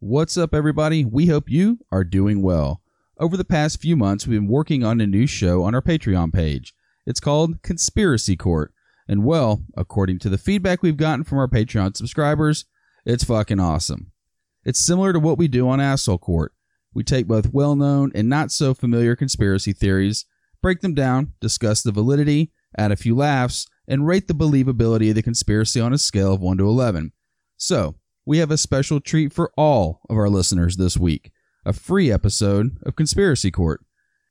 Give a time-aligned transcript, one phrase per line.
[0.00, 1.04] What's up, everybody?
[1.04, 2.82] We hope you are doing well.
[3.18, 6.32] Over the past few months, we've been working on a new show on our Patreon
[6.32, 6.72] page.
[7.04, 8.72] It's called Conspiracy Court.
[9.08, 12.64] And well, according to the feedback we've gotten from our Patreon subscribers,
[13.04, 14.12] it's fucking awesome.
[14.64, 16.52] It's similar to what we do on Asshole Court.
[16.94, 20.26] We take both well known and not so familiar conspiracy theories,
[20.62, 25.16] break them down, discuss the validity, add a few laughs, and rate the believability of
[25.16, 27.10] the conspiracy on a scale of 1 to 11.
[27.56, 27.96] So,
[28.28, 31.32] we have a special treat for all of our listeners this week
[31.64, 33.80] a free episode of Conspiracy Court.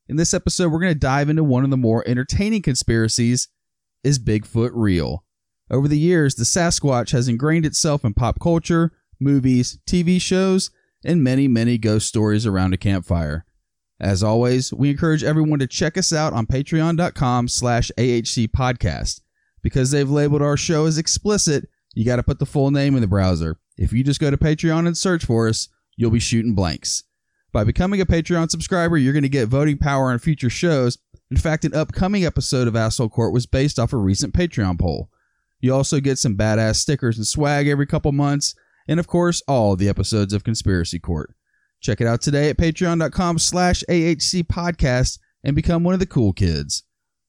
[0.08, 3.50] In this episode, we're going to dive into one of the more entertaining conspiracies
[4.04, 5.24] Is Bigfoot real?
[5.72, 10.70] Over the years, the Sasquatch has ingrained itself in pop culture, movies, TV shows,
[11.04, 13.46] and many, many ghost stories around a campfire.
[14.00, 19.22] As always, we encourage everyone to check us out on patreon.com slash AHC podcast.
[19.64, 23.02] Because they've labeled our show as explicit, you got to put the full name in
[23.02, 23.58] the browser.
[23.78, 27.04] If you just go to Patreon and search for us, you'll be shooting blanks.
[27.52, 30.98] By becoming a Patreon subscriber, you're going to get voting power on future shows.
[31.30, 35.10] In fact, an upcoming episode of Asshole Court was based off a recent Patreon poll.
[35.60, 38.56] You also get some badass stickers and swag every couple months,
[38.88, 41.34] and of course, all the episodes of Conspiracy Court.
[41.82, 46.34] Check it out today at patreon.com slash AHC podcast and become one of the cool
[46.34, 46.84] kids.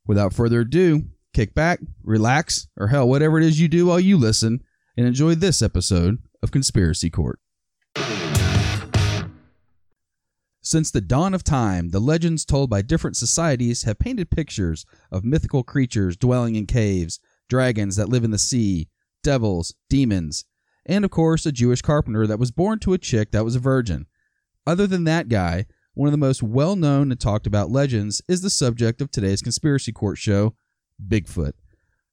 [0.07, 4.17] Without further ado, kick back, relax, or hell, whatever it is you do while you
[4.17, 4.63] listen,
[4.97, 7.41] and enjoy this episode of Conspiracy Court.
[10.61, 15.25] Since the dawn of time, the legends told by different societies have painted pictures of
[15.25, 18.89] mythical creatures dwelling in caves, dragons that live in the sea,
[19.23, 20.45] devils, demons,
[20.85, 23.61] and of course a Jewish carpenter that was born to a chick that was a
[23.61, 24.07] virgin.
[24.67, 28.43] Other than that guy, one of the most well known and talked about legends is
[28.43, 30.55] the subject of today's Conspiracy Court show,
[31.03, 31.53] Bigfoot.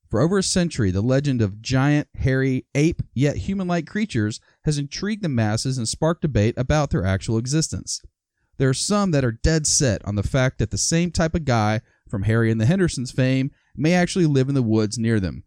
[0.10, 4.78] For over a century, the legend of giant, hairy, ape, yet human like creatures has
[4.78, 8.02] intrigued the masses and sparked debate about their actual existence.
[8.58, 11.46] There are some that are dead set on the fact that the same type of
[11.46, 15.44] guy from Harry and the Hendersons fame may actually live in the woods near them.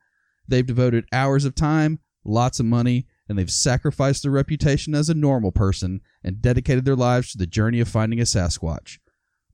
[0.47, 5.15] They've devoted hours of time, lots of money, and they've sacrificed their reputation as a
[5.15, 8.99] normal person and dedicated their lives to the journey of finding a Sasquatch.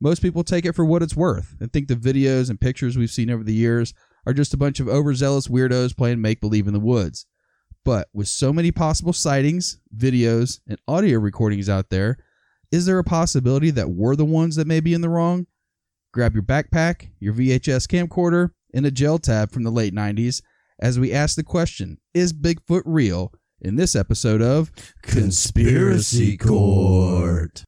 [0.00, 3.10] Most people take it for what it's worth and think the videos and pictures we've
[3.10, 3.94] seen over the years
[4.26, 7.26] are just a bunch of overzealous weirdos playing make believe in the woods.
[7.84, 12.16] But with so many possible sightings, videos, and audio recordings out there,
[12.72, 15.46] is there a possibility that we're the ones that may be in the wrong?
[16.12, 20.42] Grab your backpack, your VHS camcorder, and a gel tab from the late 90s
[20.80, 23.32] as we ask the question Is Bigfoot real?
[23.64, 24.70] in this episode of
[25.02, 27.64] Conspiracy Court.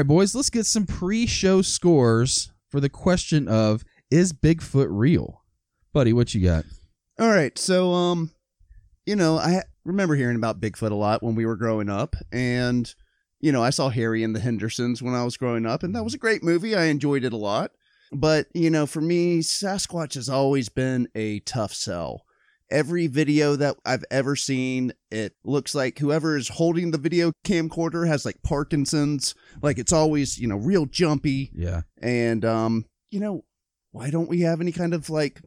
[0.00, 5.44] Right, boys, let's get some pre show scores for the question of Is Bigfoot real?
[5.92, 6.64] Buddy, what you got?
[7.18, 8.30] All right, so um,
[9.04, 12.92] you know, I remember hearing about Bigfoot a lot when we were growing up, and
[13.40, 16.04] you know, I saw Harry and the Hendersons when I was growing up, and that
[16.04, 16.74] was a great movie.
[16.74, 17.72] I enjoyed it a lot,
[18.10, 22.22] but you know, for me, Sasquatch has always been a tough sell.
[22.70, 28.06] Every video that I've ever seen, it looks like whoever is holding the video camcorder
[28.06, 29.34] has like Parkinson's.
[29.60, 31.50] Like it's always, you know, real jumpy.
[31.54, 31.82] Yeah.
[32.00, 33.44] And um, you know,
[33.92, 35.42] why don't we have any kind of like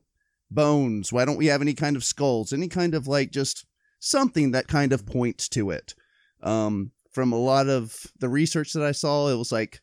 [0.51, 1.13] bones?
[1.13, 2.51] Why don't we have any kind of skulls?
[2.51, 3.65] Any kind of like just
[3.99, 5.95] something that kind of points to it.
[6.41, 9.81] Um, from a lot of the research that I saw, it was like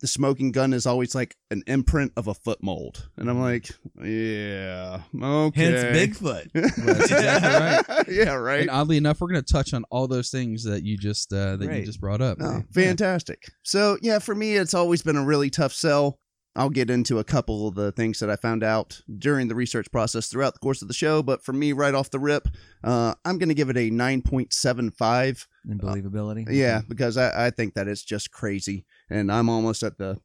[0.00, 3.70] the smoking gun is always like an imprint of a foot mold, and I'm like,
[4.02, 5.62] yeah, okay.
[5.62, 6.50] Hence Bigfoot.
[6.52, 8.08] That's exactly right.
[8.08, 8.62] yeah, right.
[8.62, 11.56] And oddly enough, we're going to touch on all those things that you just uh,
[11.56, 12.38] that you just brought up.
[12.40, 13.44] Oh, fantastic.
[13.62, 16.18] So, yeah, for me, it's always been a really tough sell.
[16.56, 19.90] I'll get into a couple of the things that I found out during the research
[19.90, 21.22] process throughout the course of the show.
[21.22, 22.48] But for me, right off the rip,
[22.82, 25.46] uh, I'm going to give it a 9.75.
[25.68, 26.46] And believability.
[26.48, 28.84] Yeah, because I, I think it's just crazy.
[29.10, 30.20] And I'm almost at the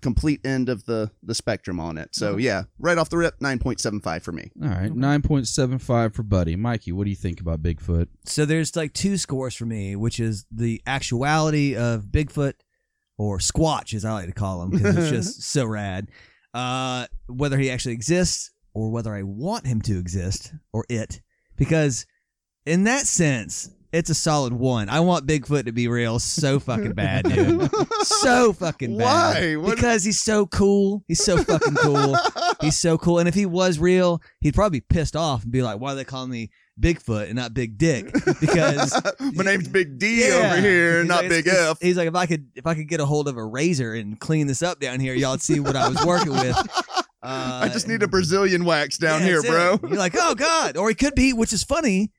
[0.00, 2.14] complete end of the, the spectrum on it.
[2.14, 4.50] So, yeah, right off the rip, 9.75 for me.
[4.62, 6.56] All right, nine point seven five for Buddy.
[6.56, 8.08] Mikey, what do you think about Bigfoot?
[8.24, 12.54] So there's like two scores for me, which is the actuality of Bigfoot
[13.18, 16.08] or Squatch, as I like to call him, because it's just so rad.
[16.54, 21.20] Uh, whether he actually exists or whether I want him to exist or it,
[21.56, 22.06] because
[22.64, 24.88] in that sense, it's a solid one.
[24.88, 27.70] I want Bigfoot to be real so fucking bad, dude.
[28.02, 29.34] so fucking bad.
[29.42, 29.56] Why?
[29.56, 31.04] What- Because he's so cool.
[31.08, 32.16] He's so fucking cool.
[32.60, 33.18] He's so cool.
[33.18, 35.94] And if he was real, he'd probably be pissed off and be like, "Why are
[35.94, 36.50] they calling me
[36.80, 39.00] Bigfoot and not Big Dick?" Because
[39.34, 40.34] my name's Big D Yeah.
[40.52, 41.78] over here, He's not like, Big it's- F.
[41.80, 44.18] He's like, if I could, if I could get a hold of a razor and
[44.18, 46.56] clean this up down here, y'all'd see what I was working with.
[46.56, 49.74] Uh, I just need a Brazilian wax down yeah, here, bro.
[49.74, 49.80] it.
[49.82, 52.10] You're like, oh god, or he could be, which is funny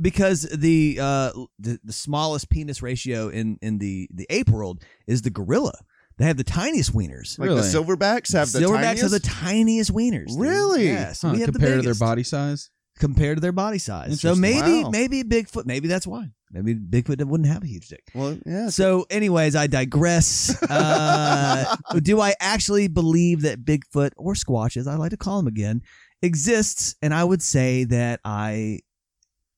[0.00, 5.22] because the uh the, the smallest penis ratio in in the the ape world is
[5.22, 5.72] the gorilla.
[6.18, 7.38] They have the tiniest wieners.
[7.38, 7.60] Like Really?
[7.60, 9.02] the silverbacks have the Silverbacks tiniest?
[9.02, 10.28] have the tiniest wieners.
[10.28, 10.38] dude.
[10.40, 10.84] Really?
[10.86, 11.20] Yes.
[11.22, 12.00] Huh, we have the compared to their biggest.
[12.00, 12.70] body size.
[12.98, 14.20] compared to their body size.
[14.22, 14.40] So Interesting.
[14.40, 14.90] maybe Wow.
[14.90, 15.66] maybe Bigfoot.
[15.66, 16.30] Maybe that's why.
[16.50, 18.04] Maybe Bigfoot wouldn't have a huge dick.
[18.14, 18.70] Well, yeah.
[18.70, 20.56] So, anyways, I digress.
[20.70, 25.46] Uh, do I actually believe that Bigfoot or Squatch, as I like to call him
[25.46, 25.82] again,
[26.22, 26.94] exists?
[27.02, 28.80] And I would say that I,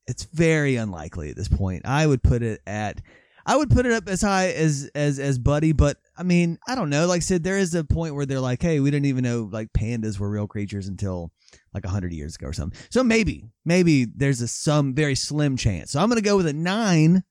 [0.06, 1.82] it's very unlikely at this point.
[1.84, 3.00] I would put it at,
[3.48, 6.74] I would put it up as high as as as Buddy, but I mean, I
[6.74, 7.06] don't know.
[7.06, 9.48] Like I said, there is a point where they're like, hey, we didn't even know
[9.50, 11.32] like pandas were real creatures until
[11.72, 12.78] like hundred years ago or something.
[12.90, 15.92] So maybe, maybe there's a some very slim chance.
[15.92, 17.24] So I'm gonna go with a nine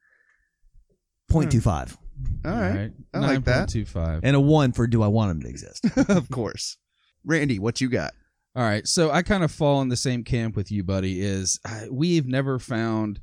[1.29, 1.95] point two five.
[2.43, 2.91] All right.
[3.13, 3.69] I like that.
[3.69, 4.21] 9.25.
[4.23, 5.85] and a one for do I want them to exist?
[6.09, 6.77] of course.
[7.23, 8.13] Randy, what you got?
[8.55, 11.21] All right, so I kind of fall in the same camp with you, buddy.
[11.21, 13.21] Is uh, we've never found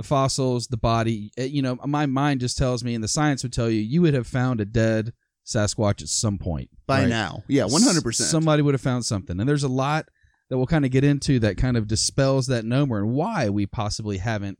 [0.00, 1.30] the fossils, the body.
[1.38, 4.00] Uh, You know, my mind just tells me, and the science would tell you, you
[4.00, 5.12] would have found a dead
[5.46, 7.08] Sasquatch at some point By right?
[7.08, 7.42] now.
[7.48, 8.14] Yeah, 100%.
[8.14, 10.06] Somebody would have found something, and there's a lot
[10.48, 13.66] that we'll kind of get into that kind of dispels that number and why we
[13.66, 14.58] possibly haven't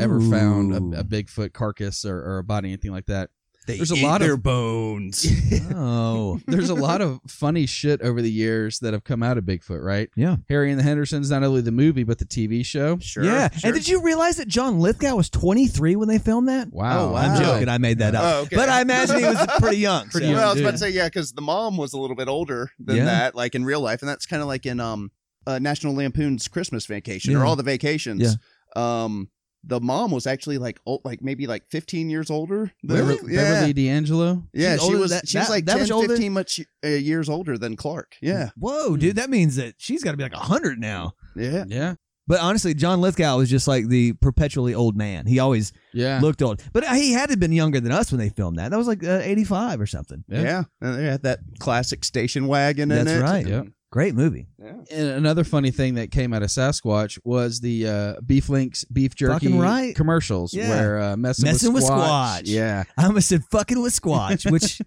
[0.00, 3.30] ever found a, a Bigfoot carcass or, or a body, anything like that.
[3.68, 5.26] They There's a eat lot of- their bones.
[5.74, 9.44] oh, There's a lot of funny shit over the years that have come out of
[9.44, 10.08] Bigfoot, right?
[10.16, 12.98] yeah, Harry and the Hendersons, not only the movie but the TV show.
[12.98, 13.24] sure.
[13.24, 13.50] yeah.
[13.50, 13.68] sure.
[13.68, 16.72] And did you realize that John Lithgow was 23 when they filmed that?
[16.72, 17.18] Wow, Oh, wow.
[17.18, 17.68] I'm joking.
[17.68, 18.22] I made that up.
[18.24, 18.56] Oh, okay.
[18.56, 20.08] But I imagine he was pretty young.
[20.08, 20.38] Pretty so- young.
[20.40, 20.64] well, I was dude.
[20.64, 23.04] about to say yeah, because the mom was a little bit older than Yeah.
[23.04, 25.10] that, like in real life, and that's kind of like in um
[25.46, 27.40] uh, National Lampoon's Christmas Vacation Yeah.
[27.40, 28.36] or all the vacations.
[28.76, 29.28] Um,
[29.64, 32.70] the mom was actually like old, like maybe like 15 years older.
[32.82, 34.44] Than, Beverly, yeah, Beverly D'Angelo.
[34.52, 36.88] yeah, She's she was than- she was that- like that 10, much 15 much uh,
[36.88, 38.16] years older than Clark.
[38.22, 41.12] Yeah, Whoa, dude, that means that she's got to be like 100 now.
[41.36, 41.64] yeah.
[41.66, 41.94] Yeah,
[42.26, 45.26] But honestly, John Lithgow was just like the perpetually old man.
[45.26, 46.20] He always yeah.
[46.22, 46.62] looked old.
[46.72, 48.70] But he had to have been younger than us when they filmed that.
[48.70, 50.24] That was like uh, 85 or something.
[50.28, 50.42] Yeah.
[50.42, 53.22] Yeah, and they had that classic station wagon in That's it.
[53.22, 53.46] right.
[53.46, 53.62] Yeah.
[53.90, 54.48] Great movie.
[54.62, 54.72] Yeah.
[54.90, 59.14] And another funny thing that came out of Sasquatch was the uh, Beef Links beef
[59.14, 59.96] jerky Fucking right.
[59.96, 60.68] commercials Yeah.
[60.68, 62.42] where uh, messing, Messing with with, Squatch.
[62.44, 64.80] Yeah, I almost said fucking with Squatch, which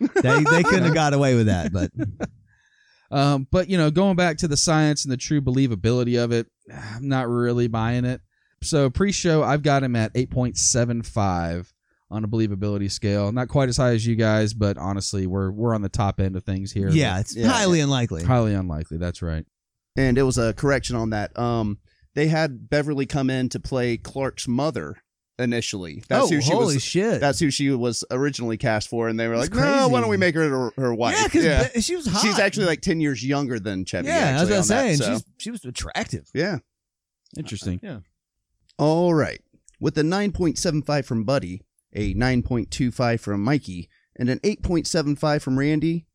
[0.22, 1.72] they, they couldn't have got away with that.
[1.72, 1.92] But
[3.16, 6.48] um, but you know, going back to the science and the true believability of it,
[6.72, 8.20] I'm not really buying it.
[8.60, 11.72] So pre-show, I've got him at 8.75
[12.10, 13.30] on a believability scale.
[13.32, 16.36] Not quite as high as you guys, but honestly, we're we're on the top end
[16.36, 16.88] of things here.
[16.90, 17.48] yeah, it's Yeah.
[17.48, 18.24] highly unlikely.
[18.24, 18.98] highly unlikely.
[18.98, 19.44] That's right.
[19.96, 21.36] and it was a correction on that.
[21.38, 21.78] Um,
[22.14, 24.96] they had Beverly come in to play Clark's mother
[25.38, 26.02] initially.
[26.08, 26.82] That's oh, who she holy was.
[26.82, 27.20] shit.
[27.20, 30.08] That's who she was originally cast for, and they were That's like, "No, why don't
[30.10, 32.22] we make her her, her wife?" yeah, because she was hot.
[32.22, 34.08] she's actually like ten years younger than Chevy.
[34.08, 35.12] yeah, I was actually, gonna say, that, and so.
[35.12, 36.28] she's she was attractive.
[36.34, 36.58] yeah.
[37.36, 37.78] Interesting.
[37.82, 37.98] Yeah.
[38.78, 39.40] All right,
[39.80, 41.62] with a nine point seven five from Buddy,
[41.94, 46.06] a nine point two five from Mikey, and an eight point seven five from Randy,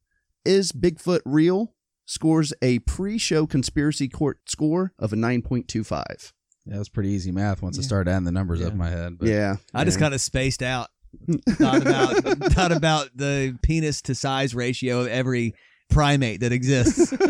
[0.45, 1.73] is Bigfoot real?
[2.05, 6.33] Scores a pre-show conspiracy court score of a nine point two five.
[6.65, 7.87] Yeah, that's pretty easy math once I Yeah.
[7.87, 8.71] started adding the numbers up Yeah.
[8.73, 9.17] in my head.
[9.17, 10.01] But Yeah, I just yeah.
[10.05, 10.89] kind of spaced out.
[11.49, 12.15] thought about
[12.53, 15.53] thought about the penis to size ratio of every
[15.89, 17.13] primate that exists.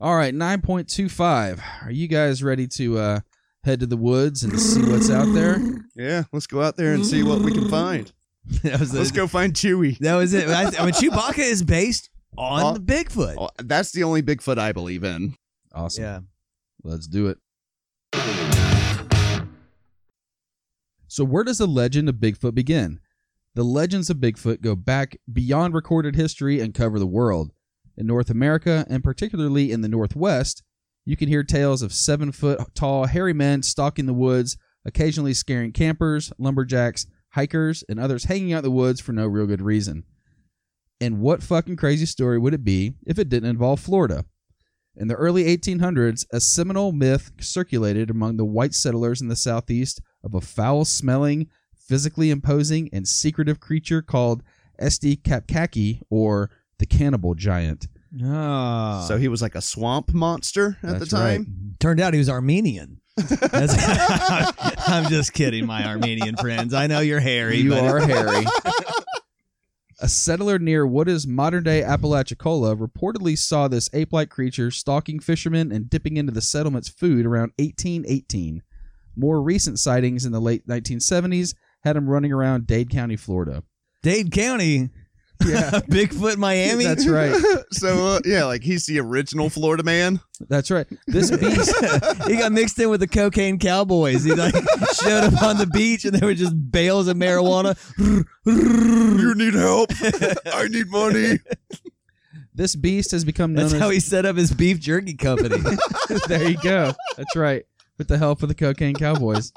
[0.00, 1.60] All right, 9.25.
[1.84, 3.20] Are you guys ready to uh,
[3.64, 5.58] head to the woods and see what's out there?
[5.96, 8.12] Yeah, let's go out there and see what we can find.
[8.64, 9.96] that was the- Let's go find Chewy.
[9.98, 10.48] That was it.
[10.48, 12.72] I, I mean, Chewbacca is based on Oh.
[12.74, 13.36] the Bigfoot.
[13.38, 15.36] Oh, that's the only Bigfoot I believe in.
[15.72, 16.02] Awesome.
[16.02, 16.20] Yeah.
[16.82, 17.38] Let's do it.
[21.06, 22.98] So, where does the legend of Bigfoot begin?
[23.54, 27.52] The legends of Bigfoot go back beyond recorded history and cover the world.
[27.96, 30.64] In North America, and particularly in the Northwest,
[31.04, 35.72] you can hear tales of seven foot tall, hairy men stalking the woods, occasionally scaring
[35.72, 40.04] campers, lumberjacks, hikers, and others hanging out in the woods for no real good reason.
[41.00, 44.24] And what fucking crazy story would it be if it didn't involve Florida?
[44.96, 50.00] In the early 1800s, a Seminole myth circulated among the white settlers in the southeast
[50.22, 54.42] of a foul smelling, physically imposing, and secretive creature called
[54.78, 57.88] Esti Kapkaki, or the cannibal giant.
[58.22, 59.04] Oh.
[59.08, 59.18] So ah.
[59.18, 61.46] he was like a swamp monster at the time.
[61.46, 61.80] right.
[61.80, 63.00] turned out he was Armenian.
[63.18, 66.74] I'm just kidding, my Armenian friends.
[66.74, 67.58] I know you're hairy.
[67.58, 68.44] You but are hairy.
[70.00, 75.20] A settler near what is modern day Apalachicola reportedly saw this ape like creature stalking
[75.20, 78.62] fishermen and dipping into the settlement's food around 1818.
[79.16, 81.54] More recent sightings in the late 1970s
[81.84, 83.62] had him running around Dade County, Florida.
[84.02, 84.90] Dade County.
[85.44, 85.70] Yeah.
[85.90, 86.84] Bigfoot, Miami.
[86.84, 87.34] That's right.
[87.72, 90.20] so uh, yeah, like he's the original Florida man.
[90.48, 90.86] That's right.
[91.06, 91.74] This beast,
[92.26, 94.24] he got mixed in with the cocaine cowboys.
[94.24, 94.54] He like
[95.02, 97.76] showed up on the beach and there were just bales of marijuana.
[98.46, 99.90] you need help.
[100.54, 101.38] I need money.
[102.54, 103.80] this beast has become known That's as.
[103.80, 105.56] how he set up his beef jerky company.
[106.26, 106.92] there you go.
[107.16, 107.64] That's right.
[107.98, 109.52] With the help of the cocaine cowboys.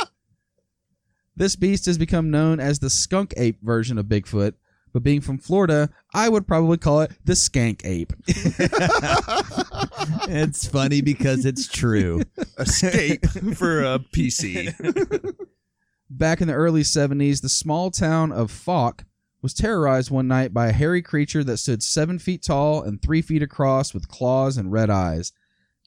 [1.36, 4.53] This beast has become known as the skunk ape version of Bigfoot,
[4.98, 8.13] but being from Florida, I would probably call it the skank ape.
[10.27, 12.24] it's funny because it's true.
[12.58, 13.24] Escape
[13.56, 14.74] for a PC.
[16.10, 19.06] Back in the early 70s, the small town of Fouke
[19.44, 23.22] was terrorized one night by a hairy creature that stood seven feet tall and three
[23.22, 25.32] feet across with claws and red eyes.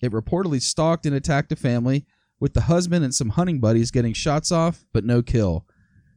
[0.00, 2.06] It reportedly stalked and attacked a family,
[2.38, 5.66] with the husband and some hunting buddies getting shots off, but no kill.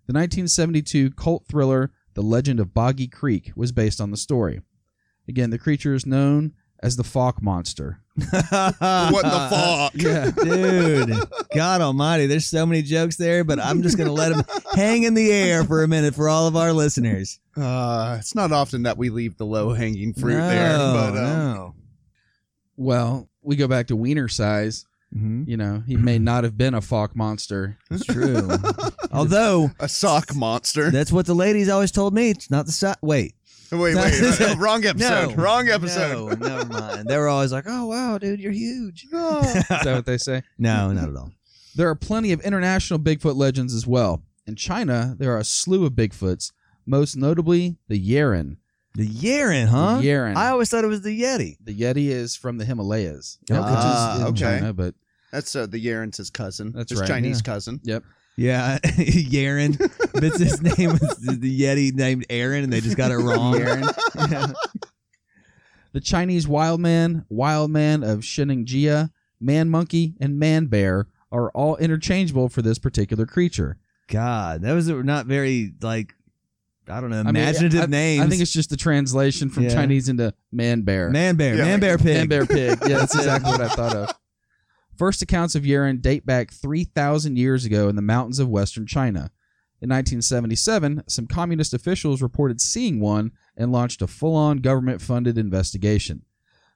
[0.05, 4.61] The 1972 cult thriller The Legend of Boggy Creek was based on the story.
[5.27, 6.53] Again, the creature is known
[6.83, 7.99] as the Fouke Monster.
[8.15, 9.93] what the fuck?
[9.95, 10.31] Yeah.
[10.31, 11.17] Dude,
[11.55, 14.43] God almighty, there's so many jokes there, but I'm just going to let them
[14.75, 17.39] hang in the air for a minute for all of our listeners.
[17.55, 21.15] Uh, it's not often that we leave the low hanging fruit no, there, but um,
[21.15, 21.75] no.
[22.75, 24.85] Well, we go back to wiener size.
[25.15, 25.47] Mhm.
[25.47, 27.77] You know, he may not have been a Fouke monster.
[27.91, 28.49] It's true.
[29.11, 30.89] Although, a sock monster.
[30.89, 32.31] that's what the ladies always told me.
[32.31, 32.97] It's not the sock.
[33.01, 33.35] Wait.
[33.71, 35.29] wait, wait, uh, wrong episode.
[35.29, 35.35] No.
[35.35, 36.39] Wrong episode.
[36.39, 37.07] No, never mind.
[37.07, 39.03] They were always like, oh, wow, dude, you're huge.
[39.05, 40.41] Is that what they say?
[40.57, 41.31] no, not at all.
[41.75, 44.21] There are plenty of international Bigfoot legends as well.
[44.45, 46.51] In China, there are a slew of Bigfoots,
[46.85, 48.57] most notably the Yeren.
[48.95, 49.97] The Yeren, huh?
[50.01, 50.35] The Yeren.
[50.35, 51.57] I always thought it was the Yeti.
[51.63, 53.59] the Yeti is from the Himalayas, Okay.
[53.59, 54.39] which is Ah, in okay.
[54.39, 54.93] China, but
[55.33, 56.71] That's uh, the Yaren's cousin.
[56.73, 57.51] That's his right, Chinese yeah.
[57.53, 57.79] cousin.
[57.83, 58.03] yep.
[58.35, 59.77] Yeah, Yaren.
[60.13, 63.53] but his name was the Yeti named Aaron, and they just got it wrong.
[63.59, 64.53] Yeren.
[65.91, 71.75] The Chinese wild man, wild man of Shennongjia, man monkey, and man bear are all
[71.77, 73.77] interchangeable for this particular creature.
[74.07, 76.13] God, that was not very like
[76.89, 78.23] I don't know I mean, imaginative I, names.
[78.25, 79.73] I think it's just the translation from Yeah.
[79.73, 81.09] Chinese into man bear.
[81.09, 82.79] man bear, Yeah, man like- bear pig, Man bear pig.
[82.87, 84.09] Yeah, that's exactly what I thought of.
[84.97, 89.31] First accounts of Yeren date back 3,000 years ago in the mountains of western China.
[89.81, 95.37] In 1977, some communist officials reported seeing one and launched a full on government funded
[95.37, 96.23] investigation.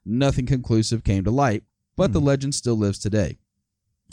[0.04, 1.62] Nothing conclusive came to light,
[1.96, 2.26] but the Hmm.
[2.26, 3.38] legend still lives today.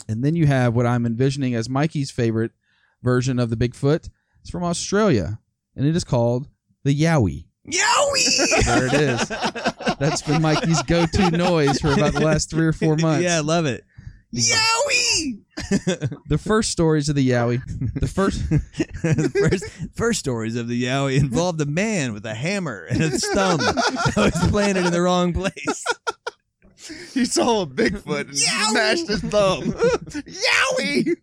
[0.08, 2.52] And then you have what I'm envisioning as Mikey's favorite
[3.02, 4.08] version of the Bigfoot.
[4.40, 5.40] It's from Australia,
[5.74, 6.48] and it is called
[6.84, 7.46] the Yowie.
[7.66, 8.64] Yowie.
[8.64, 9.28] There it is.
[9.98, 13.24] That's been Mikey's go to noise for about the last three or four months.
[13.24, 13.84] yeah, I love it.
[14.36, 15.42] Yowie.
[16.28, 17.60] The first stories of the Yowie.
[18.00, 19.64] The first the first
[19.94, 24.12] first stories of the Yowie involved a man with a hammer and a thumb that
[24.16, 25.84] was planted in the wrong place.
[27.12, 29.62] He saw a Bigfoot and smashed his thumb.
[29.72, 31.16] Yowie!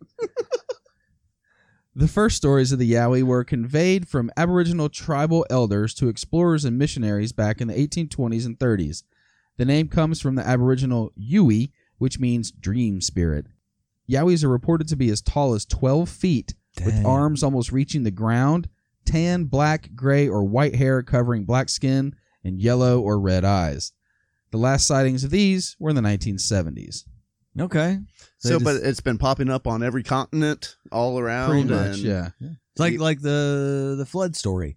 [1.94, 6.76] the first stories of the Yowie were conveyed from Aboriginal tribal elders to explorers and
[6.76, 9.04] missionaries back in the 1820s and 30s.
[9.56, 11.72] The name comes from the Aboriginal Yui,
[12.04, 13.46] which means dream spirit.
[14.06, 17.06] Yowies are reported to be as tall as 12 feet, with Dang.
[17.06, 18.68] arms almost reaching the ground,
[19.06, 23.92] tan, black, gray, or white hair covering black skin, and yellow or red eyes.
[24.50, 27.04] The last sightings of these were in the 1970s.
[27.58, 28.00] Okay.
[28.36, 31.50] So, They just- but it's been popping up on every continent, all around.
[31.50, 32.28] Pretty much, and- yeah.
[32.40, 34.76] It's like like the the flood story.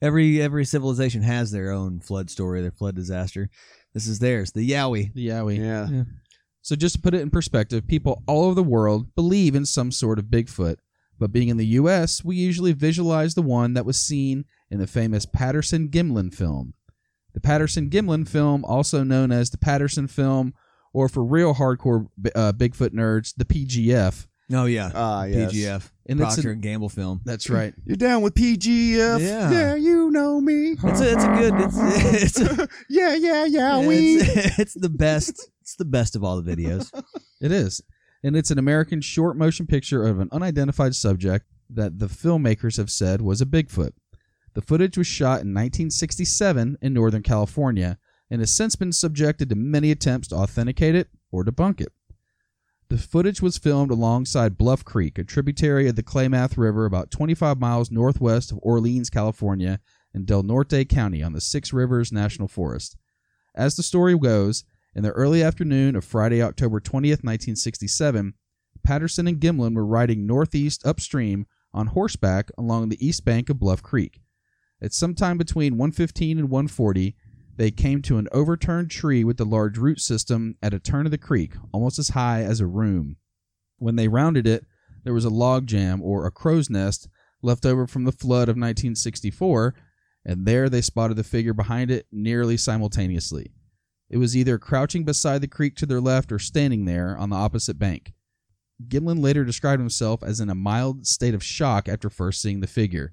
[0.00, 3.50] Every every civilization has their own flood story, their flood disaster.
[3.94, 5.12] This is theirs, the Yowie.
[5.14, 5.58] The Yowie.
[5.58, 6.04] Yeah.
[6.62, 9.90] So, just to put it in perspective, people all over the world believe in some
[9.90, 10.76] sort of Bigfoot.
[11.18, 14.86] But being in the U.S., we usually visualize the one that was seen in the
[14.86, 16.74] famous Patterson Gimlin film.
[17.34, 20.54] The Patterson Gimlin film, also known as the Patterson film,
[20.92, 24.26] or for real hardcore uh, Bigfoot nerds, the PGF.
[24.52, 25.52] Oh yeah, Ah, yes.
[25.52, 27.20] PGF, And it's Procter and Gamble film.
[27.24, 27.72] That's right.
[27.84, 29.20] You're down with PGF?
[29.20, 29.50] Yeah.
[29.50, 30.72] Yeah, you know me.
[30.82, 31.54] It's a, it's a good.
[31.56, 31.76] It's
[32.38, 34.16] it's, a, yeah, yeah, yeah, we.
[34.16, 35.48] it's it's the best.
[35.70, 36.90] It's the best of all the videos.
[37.40, 37.80] It is.
[38.22, 42.90] And it's an American short motion picture of an unidentified subject that the filmmakers have
[42.90, 43.92] said was a Bigfoot.
[44.52, 47.98] The footage was shot in 1967 in Northern California
[48.30, 51.92] and has since been subjected to many attempts to authenticate it or debunk it.
[52.90, 57.58] The footage was filmed alongside Bluff Creek, a tributary of the Klamath River about 25
[57.58, 59.80] miles northwest of Orleans, California,
[60.12, 62.98] in Del Norte County on the Six Rivers National Forest.
[63.54, 68.34] As the story goes, in the early afternoon of Friday, October 20th, 1967,
[68.82, 73.82] Patterson and Gimlin were riding northeast upstream on horseback along the east bank of Bluff
[73.82, 74.20] Creek.
[74.82, 77.14] At some time between 115 and 140,
[77.56, 81.12] they came to an overturned tree with a large root system at a turn of
[81.12, 83.16] the creek, almost as high as a room.
[83.78, 84.64] When they rounded it,
[85.04, 87.08] there was a log jam or a crow's nest
[87.42, 89.74] left over from the flood of 1964,
[90.24, 93.52] and there they spotted the figure behind it nearly simultaneously.
[94.10, 97.36] It was either crouching beside the creek to their left or standing there on the
[97.36, 98.12] opposite bank.
[98.88, 102.66] Gimlin later described himself as in a mild state of shock after first seeing the
[102.66, 103.12] figure.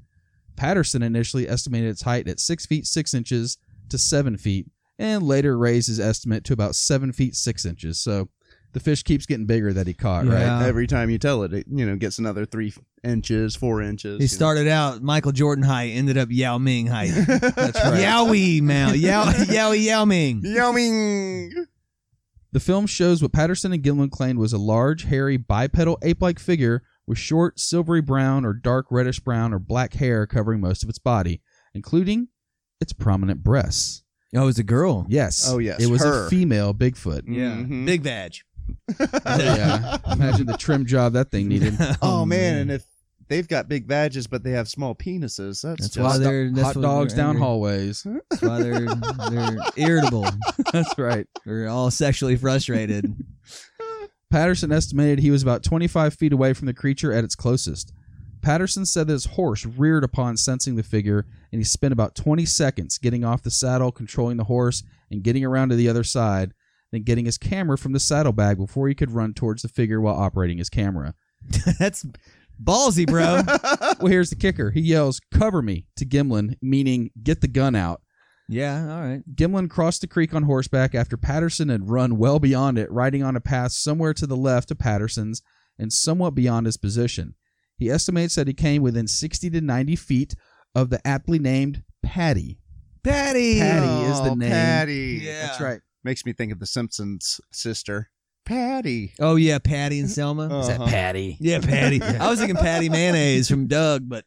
[0.55, 3.57] Patterson initially estimated its height at 6 feet 6 inches
[3.89, 7.99] to 7 feet, and later raised his estimate to about 7 feet 6 inches.
[7.99, 8.29] So
[8.77, 10.67] the fish keeps getting bigger that he caught, right?
[10.67, 12.71] Every time you tell it, it you know gets another three
[13.03, 14.17] inches, four inches.
[14.19, 14.27] He you know.
[14.27, 17.09] started out Michael Jordan height, ended up Yao Ming height.
[17.27, 18.01] That's right.
[18.03, 18.93] Yowie, man.
[18.99, 20.41] Yao, Yowie, Yao Ming.
[20.43, 21.65] Yao Ming.
[22.51, 26.39] The film shows what Patterson and Gilman claimed was a large, hairy, bipedal ape like
[26.39, 30.89] figure with short, silvery brown or dark reddish brown or black hair covering most of
[30.89, 31.41] its body,
[31.73, 32.27] including
[32.79, 34.03] its prominent breasts.
[34.35, 35.05] Oh, it was a girl.
[35.09, 35.47] Yes.
[35.49, 36.25] Oh, yes, It was her.
[36.27, 37.23] a female Bigfoot.
[37.27, 37.55] Yeah.
[37.55, 37.85] Mhm.
[37.85, 38.33] Big vag.
[38.99, 39.97] Yeah.
[40.11, 41.75] Imagine the trim job that thing needed.
[42.01, 42.85] Oh, oh, man, and if
[43.27, 46.67] they've got big badges but they have small penises, that's, That's just why they're that's
[46.67, 47.41] Hot why dogs they're down angry.
[47.41, 48.05] hallways.
[48.29, 48.87] That's why they're
[49.29, 50.25] they're irritable.
[50.73, 51.27] That's right.
[51.45, 53.13] They're all sexually frustrated.
[54.29, 57.93] Patterson estimated he was about 25 feet away from the creature at its closest.
[58.41, 62.45] Patterson said that his horse reared upon sensing the figure, and he spent about 20
[62.45, 66.53] seconds getting off the saddle, controlling the horse, and getting around to the other side,
[66.91, 70.15] then getting his camera from the saddlebag before he could run towards the figure while
[70.15, 71.13] operating his camera.
[71.79, 72.05] That's
[72.61, 73.41] ballsy, bro.
[73.99, 74.71] Well, here's the kicker.
[74.71, 78.01] He yells, Cover me to Gimlin, meaning get the gun out.
[78.49, 79.23] Yeah, all right.
[79.35, 83.35] Gimlin crossed the creek on horseback after Patterson had run well beyond it, riding on
[83.35, 85.41] a path somewhere to the left of Patterson's
[85.77, 87.35] and somewhat beyond his position.
[87.77, 90.35] He estimates that he came within 60 to 90 feet
[90.73, 92.59] of the aptly named Patty.
[93.03, 93.59] Patty.
[93.59, 94.49] Patty is the Oh, name.
[94.51, 95.21] Patty.
[95.23, 95.47] Yeah.
[95.47, 95.81] That's right.
[96.07, 98.09] Makes me think of the Simpsons sister.
[98.45, 99.11] Patty.
[99.19, 100.47] Oh yeah, Patty and Selma.
[100.47, 100.85] Uh-huh.
[100.87, 101.35] Patty?
[101.41, 102.01] Yeah, Patty.
[102.01, 104.23] I was thinking Patti Mayonnaise from Doug, but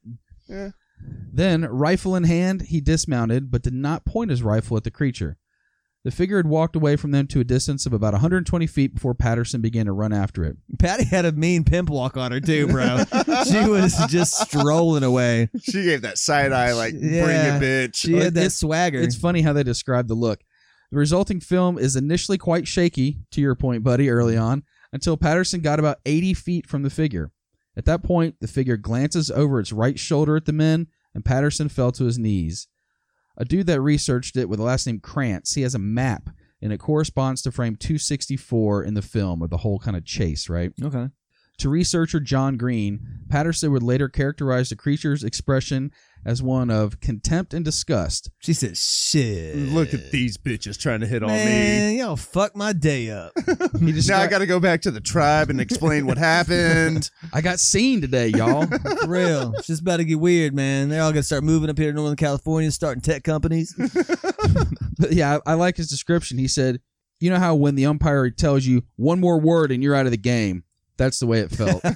[1.33, 5.39] Then, rifle in hand, he dismounted, but did not point his rifle at the creature.
[6.05, 9.15] The figure had walked away from them to a distance of about 120 feet before
[9.15, 10.59] Patterson began to run after it.
[10.79, 13.05] Patty had a mean pimp walk on her too, bro.
[13.47, 15.49] she was just strolling away.
[15.63, 17.57] She gave that side eye, like, bring Yeah.
[17.57, 17.95] it, bitch.
[17.97, 19.01] She had that swagger.
[19.01, 20.41] It's funny how they describe the look.
[20.91, 25.61] The resulting film is initially quite shaky, to your point, buddy, early on, until Patterson
[25.61, 27.31] got about 80 feet from the figure.
[27.77, 31.69] At that point, the figure glances over its right shoulder at the men, and Patterson
[31.69, 32.67] fell to his knees.
[33.37, 36.73] A dude that researched it with the last name Krantz, he has a map, and
[36.73, 40.73] it corresponds to frame 264 in the film of the whole kind of chase, right?
[40.83, 41.09] okay.
[41.59, 45.93] To researcher John Green, Patterson would later characterize the creature's expression
[46.25, 51.07] as one of contempt and disgust, She said, "Shit, Look at these bitches trying to
[51.07, 51.99] hit on me.
[51.99, 53.33] y'all fuck my day up."
[53.81, 56.19] He just Now I got, got to go back to the tribe and explain what
[56.19, 57.11] happened.
[57.33, 58.67] I got seen today, y'all.
[59.03, 60.89] For real, it's just about to get weird, man.
[60.91, 63.75] They're all gonna start moving up here to Northern California, starting tech companies.
[64.99, 66.39] but yeah, I, I like his description.
[66.39, 66.81] He said,
[67.21, 70.13] "You know how when the umpire tells you one more word and you're out of
[70.13, 70.65] the game,
[70.99, 71.95] that's the way it felt." and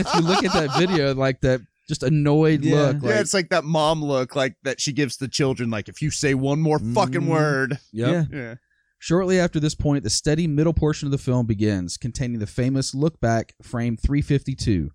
[0.00, 1.60] if you look at that video, like that,
[1.92, 2.74] just annoyed Yeah.
[2.76, 3.02] look.
[3.02, 5.70] yeah, Like, it's like that mom look, like that she gives the children.
[5.70, 7.26] Like, if you say one more fucking Mhm.
[7.28, 8.28] word, yep.
[8.32, 8.38] Yeah.
[8.38, 8.54] yeah.
[8.98, 12.94] Shortly after this point, the steady middle portion of the film begins, containing the famous
[12.94, 14.90] look back frame 352.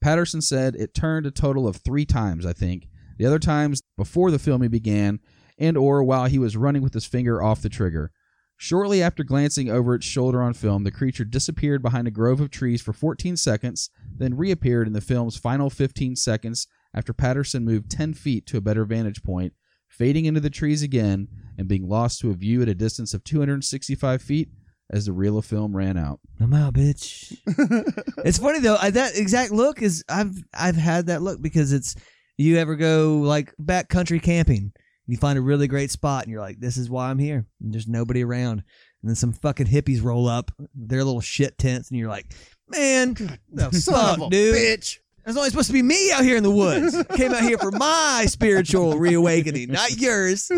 [0.00, 2.86] Patterson said it turned a total of three times, I think.
[3.18, 5.18] The other times before the filming began,
[5.58, 8.12] and or while he was running with his finger off the trigger.
[8.60, 12.50] Shortly after glancing over its shoulder on film, the creature disappeared behind a grove of
[12.50, 17.88] trees for 14 seconds, then reappeared in the film's final 15 seconds after Patterson moved
[17.88, 19.52] 10 feet to a better vantage point,
[19.86, 23.22] fading into the trees again and being lost to a view at a distance of
[23.22, 24.48] 265 feet
[24.90, 26.18] as the reel of film ran out.
[26.40, 27.36] I'm out, bitch.
[28.24, 28.76] it's funny though.
[28.80, 31.94] I, that exact look is I've I've had that look because it's
[32.36, 34.72] you ever go like backcountry camping.
[35.08, 37.46] You find a really great spot and you're like, this is why I'm here.
[37.60, 38.62] And there's nobody around.
[39.02, 42.26] And then some fucking hippies roll up, their little shit tents, and you're like,
[42.68, 43.14] man,
[43.50, 44.54] the Son fuck, of a dude.
[44.54, 44.98] bitch.
[45.26, 46.96] It's only supposed to be me out here in the woods.
[47.14, 50.50] Came out here for my spiritual reawakening, not yours.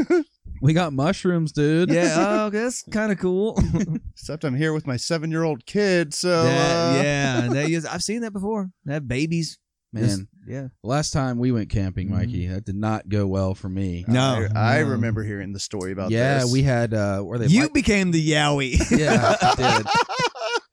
[0.62, 1.90] We got mushrooms, dude.
[1.90, 2.14] Yeah,
[2.46, 3.58] oh, that's kind of cool.
[4.12, 7.66] Except I'm here with my seven year old kid, so That- uh, yeah, and they
[7.68, 8.70] use, I've seen that before.
[8.84, 9.58] They have babies.
[9.92, 10.04] man.
[10.04, 10.68] Just- yeah.
[10.82, 12.12] Last time we went camping, Mhm.
[12.12, 14.04] Mikey, that did not go well for me.
[14.08, 14.88] No, I, I no.
[14.90, 16.14] remember hearing the story about that.
[16.16, 16.52] yeah, this.
[16.52, 16.92] we had.
[16.94, 17.46] uh Were they?
[17.46, 18.78] You li- became the Yowie.
[18.98, 19.86] yeah, I did.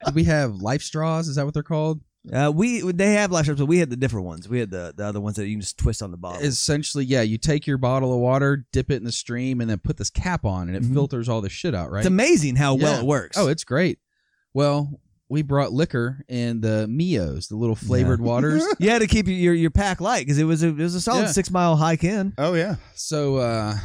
[0.06, 1.28] Did we have life straws?
[1.28, 2.02] Is that what they're called?
[2.34, 4.50] Uh, we they have life straws, but we had the different ones.
[4.50, 6.42] We had the, the other ones that you can just twist on the bottle.
[6.42, 7.22] Essentially, yeah.
[7.22, 10.10] You take your bottle of water, dip it in the stream, and then put this
[10.10, 10.94] cap on, and it Mhm.
[10.94, 11.90] filters all the shit out.
[11.90, 12.00] Right?
[12.00, 13.00] It's amazing how well Yeah.
[13.00, 13.38] it works.
[13.38, 14.00] Oh, it's great.
[14.54, 18.64] Well, we brought liquor and the Mios, the little flavored waters.
[18.80, 21.24] yeah, to keep your your pack light because it was a it was a solid
[21.24, 21.32] Yeah.
[21.32, 22.34] six mile hike in.
[22.38, 22.76] Oh yeah.
[22.96, 23.76] So uh,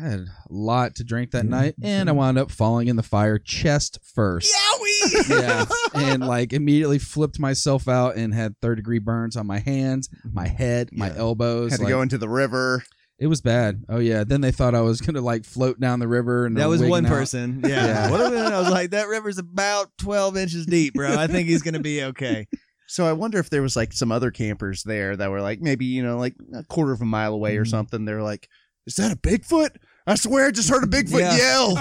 [0.00, 1.50] I had a lot to drink that Yeah.
[1.50, 4.52] night, and I wound up falling in the fire chest first.
[4.52, 5.28] Yowie.
[5.28, 10.08] yeah, and like immediately flipped myself out and had third degree burns on my hands,
[10.32, 11.18] my head, my Yeah.
[11.18, 11.70] elbows.
[11.72, 12.82] Had to like, go into the river.
[13.18, 13.84] It was bad.
[13.88, 14.24] Oh yeah.
[14.24, 17.04] Then they thought I was gonna like float down the river, and That was one
[17.06, 17.10] out.
[17.12, 17.60] person.
[17.64, 17.86] Yeah.
[17.86, 18.10] Yeah.
[18.12, 21.16] What if- I was like, that river's about twelve inches deep, bro.
[21.18, 22.46] I think he's gonna be okay.
[22.90, 25.84] So I wonder if there was like some other campers there that were like maybe
[25.84, 27.68] you know like a quarter of a mile away or Mhm.
[27.68, 28.06] something.
[28.06, 28.48] They're like,
[28.86, 29.76] "Is that a Bigfoot?"
[30.06, 31.36] I swear, I just heard a Bigfoot Yeah.
[31.36, 31.74] yell.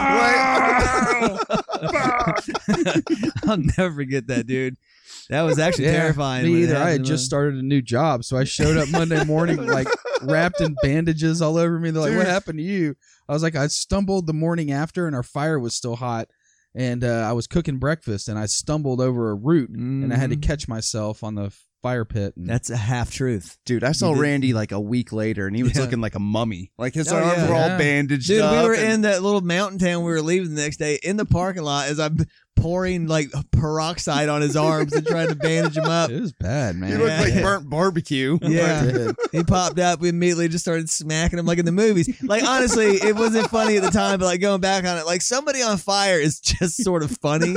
[3.48, 4.76] I'll never forget that, dude.
[5.30, 6.46] That was actually Yeah, terrifying.
[6.46, 6.76] Me either.
[6.76, 7.06] I had happened.
[7.06, 9.88] just started a new job, so I showed up Monday morning like
[10.22, 11.92] wrapped in bandages all over me.
[11.92, 12.96] They're like, "What happened to you?"
[13.28, 16.28] I was like, "I stumbled the morning after, and our fire was still hot,
[16.76, 20.30] and uh, I was cooking breakfast, and I stumbled over a root, and I had
[20.32, 20.42] to Mhm.
[20.44, 21.52] catch myself on the
[21.84, 23.58] fire pit." And That's a half truth.
[23.66, 25.82] Dude, I saw Randy like a week later, and he was Yeah.
[25.82, 26.72] looking like a mummy.
[26.78, 27.48] Like his Oh, arms yeah.
[27.50, 27.78] were all Yeah.
[27.78, 30.78] bandaged Dude, we were and- in that little mountain town we were leaving the next
[30.78, 32.18] day in the parking lot as I'm
[32.58, 36.10] pouring like peroxide on his arms and trying to bandage him up.
[36.12, 36.92] it was bad, man.
[36.92, 37.22] He looked Yeah.
[37.22, 38.38] like burnt barbecue.
[38.48, 39.12] Yeah.
[39.32, 40.00] He popped up.
[40.00, 42.10] We immediately just started smacking him like in the movies.
[42.24, 45.22] Like honestly, it wasn't funny at the time, but like going back on it, like
[45.22, 47.56] somebody on fire is just sort of funny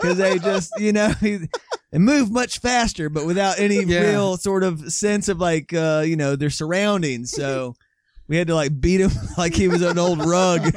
[0.00, 4.00] because they just you know they move much faster, but without any Yeah.
[4.00, 7.30] real sort of sense of like uh, you know their surroundings.
[7.30, 7.74] So
[8.28, 10.62] we had to like beat him like he was an old rug.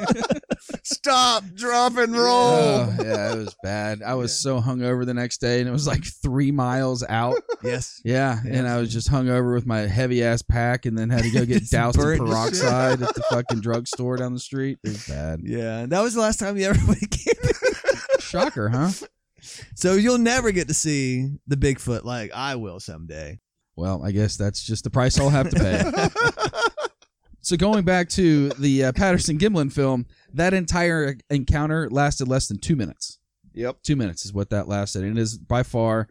[0.82, 2.52] Stop, drop, and roll.
[2.52, 4.02] Oh, yeah, it was bad.
[4.02, 7.36] I was so hungover the next day, and it was like three miles out.
[7.62, 8.00] yes.
[8.04, 8.58] Yeah, Yeah.
[8.58, 11.44] and I was just hungover with my heavy ass pack, and then had to go
[11.44, 14.78] get doused in burnt the peroxide at the fucking drugstore down the street.
[14.84, 15.40] It was bad.
[15.42, 18.20] Yeah, that was the last time you ever went camping.
[18.20, 18.90] Shocker, huh?
[19.74, 23.40] So you'll never get to see the Bigfoot like I will someday.
[23.76, 25.82] Well, I guess that's just the price I'll have to pay.
[27.46, 30.04] So going back to the uh, Patterson Gimlin film,
[30.34, 33.20] that entire encounter lasted less than two minutes.
[33.54, 33.82] Yep.
[33.84, 36.08] Two minutes is what that lasted, and it is by far.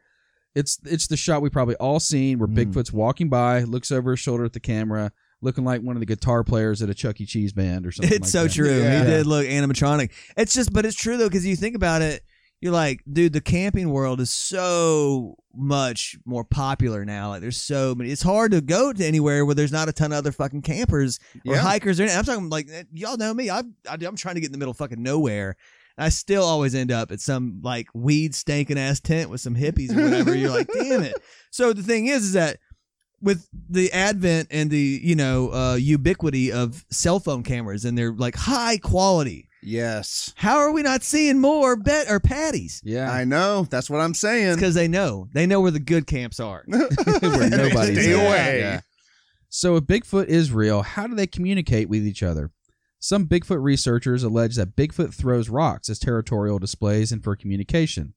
[0.55, 2.71] It's it's the shot we probably all seen where Mm.
[2.71, 6.05] Bigfoot's walking by, looks over his shoulder at the camera, looking like one of the
[6.05, 7.25] guitar players at a Chuck E.
[7.25, 8.15] Cheese band or something.
[8.15, 8.53] It's like so that.
[8.53, 8.81] true.
[8.81, 8.99] Yeah.
[8.99, 10.11] He did look animatronic.
[10.37, 12.23] It's just, but it's true though, because you think about it,
[12.61, 17.29] you're like, dude, the camping world is so much more popular now.
[17.29, 18.09] Like, there's so many.
[18.11, 21.19] It's hard to go to anywhere where there's not a ton of other fucking campers
[21.45, 21.61] or Yeah.
[21.61, 21.99] hikers.
[21.99, 22.05] Or.
[22.05, 23.49] I'm talking like eh, y'all know me.
[23.49, 25.55] I'm I- I'm trying to get in the middle of fucking nowhere.
[25.97, 29.95] I still always end up at some like weed stanking ass tent with some hippies
[29.95, 30.35] or whatever.
[30.35, 31.15] You're like, damn it.
[31.51, 32.57] So the thing is, is that
[33.21, 38.11] with the advent and the you know uh, ubiquity of cell phone cameras and they're
[38.13, 40.34] like high quality, Yes.
[40.36, 42.82] how are we not seeing more bet or patties?
[42.84, 43.67] Yeah, I know.
[43.69, 44.56] That's what I'm saying.
[44.56, 46.63] because they know they know where the good camps are.
[46.67, 48.25] where nobody's Stay at.
[48.28, 48.60] away.
[48.60, 48.82] Yeah.
[49.49, 52.51] So if Bigfoot is real, how do they communicate with each other?
[52.99, 58.13] Some Bigfoot researchers allege that Bigfoot throws rocks as territorial displays and for communication.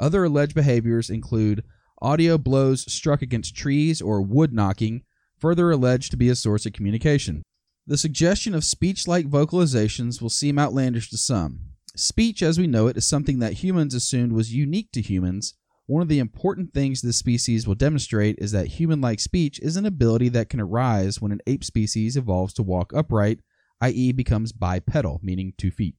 [0.00, 1.64] Other alleged behaviors include
[2.02, 5.02] audio blows struck against trees or wood knocking,
[5.38, 7.44] further alleged to be a source of communication.
[7.86, 11.60] The suggestion of speech like vocalizations will seem outlandish to some.
[11.94, 15.54] Speech, as we know it, is something that humans assumed was unique to humans.
[15.86, 19.76] One of the important things this species will demonstrate is that human like speech is
[19.76, 23.40] an ability that can arise when an ape species evolves to walk upright,
[23.82, 25.94] i.e., becomes bipedal, meaning two feet.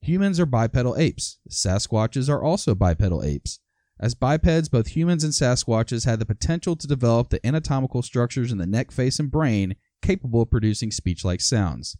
[0.00, 1.38] Humans are bipedal apes.
[1.48, 3.60] Sasquatches are also bipedal apes.
[4.00, 8.58] As bipeds, both humans and Sasquatches had the potential to develop the anatomical structures in
[8.58, 11.96] the neck, face, and brain capable of producing speech like sounds.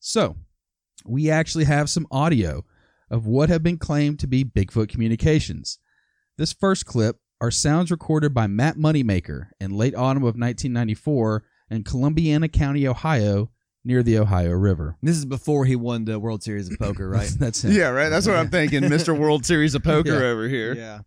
[0.00, 0.36] So,
[1.06, 2.64] we actually have some audio
[3.10, 5.78] of what have been claimed to be Bigfoot communications.
[6.38, 11.84] This first clip are sounds recorded by Matt Moneymaker in late autumn of 1994 in
[11.84, 13.50] Columbiana County, Ohio,
[13.84, 14.96] near the Ohio River.
[15.02, 17.20] This is before he won the World Series of Poker, right?
[17.22, 17.72] That's, that's him.
[17.72, 18.08] Yeah, right.
[18.08, 18.80] That's what I'm thinking.
[18.84, 19.16] Mr.
[19.16, 20.26] World Series of Poker Yeah.
[20.28, 20.74] over here.
[20.74, 21.00] yeah.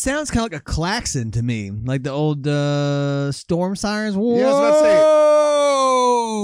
[0.00, 4.16] Sounds kind of like a klaxon to me, like the old uh, storm sirens.
[4.16, 4.38] Whoa!
[4.38, 4.96] Yeah, I was about to say,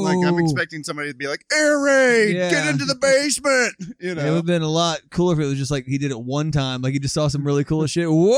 [0.05, 2.51] Like I'm expecting somebody to be like, "Air raid, Yeah.
[2.51, 5.47] get into the basement." You know, It would have been a lot cooler if it
[5.47, 7.87] was just like he did it one time, like he just saw some really cool
[7.97, 8.09] shit.
[8.09, 8.37] Whoa!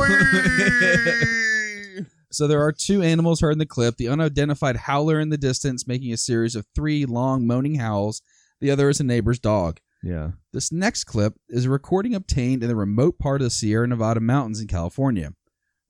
[0.00, 2.06] Yowie!
[2.32, 5.86] So there are two animals heard in the clip the unidentified howler in the distance
[5.88, 8.22] making a series of three long moaning howls.
[8.60, 9.80] The other is a neighbor's dog.
[10.02, 10.30] Yeah.
[10.52, 14.20] This next clip is a recording obtained in the remote part of the Sierra Nevada
[14.20, 15.34] mountains in California.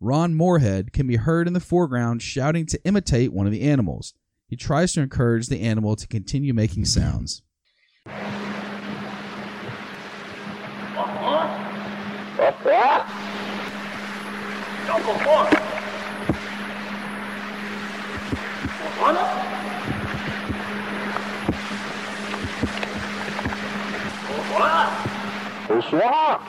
[0.00, 4.14] Ron Morehead can be heard in the foreground shouting to imitate one of the animals.
[4.48, 7.42] He tries to encourage the animal to continue making sounds.
[25.70, 26.40] Bonsoir.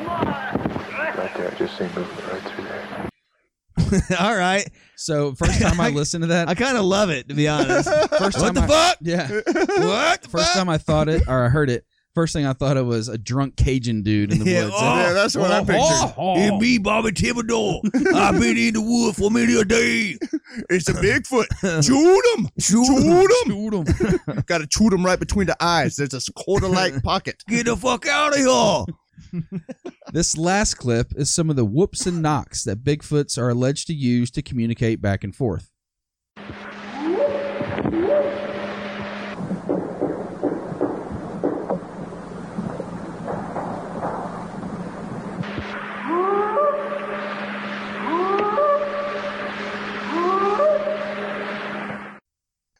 [0.00, 4.18] Right there, I just see movement right through there.
[4.18, 4.66] All right.
[4.96, 7.86] So first time I listened to that, I kind of love it to be honest.
[8.18, 8.96] first what the I, fuck?
[9.02, 9.28] Yeah.
[9.28, 10.22] What?
[10.22, 10.54] the First fuck?
[10.54, 11.84] time I thought it or I heard it,
[12.16, 14.74] first thing I thought it was a drunk Cajun dude in the Yeah, woods.
[14.78, 16.14] oh, yeah, that's what I pictured.
[16.16, 17.80] Oh, it me, Bobby Thibodeau.
[18.14, 20.16] I've been in the wood for many a day.
[20.70, 21.84] It's a Bigfoot.
[21.84, 22.48] Shoot him!
[22.58, 23.84] Shoot him!
[23.84, 24.42] Shoot him!
[24.46, 25.96] Got to shoot him right between the eyes.
[25.96, 27.42] There's a quarter-like pocket.
[27.48, 29.42] Get the fuck out of here.
[30.12, 33.94] This last clip is some of the whoops and knocks that Bigfoots are alleged to
[33.94, 35.70] use to communicate back and forth.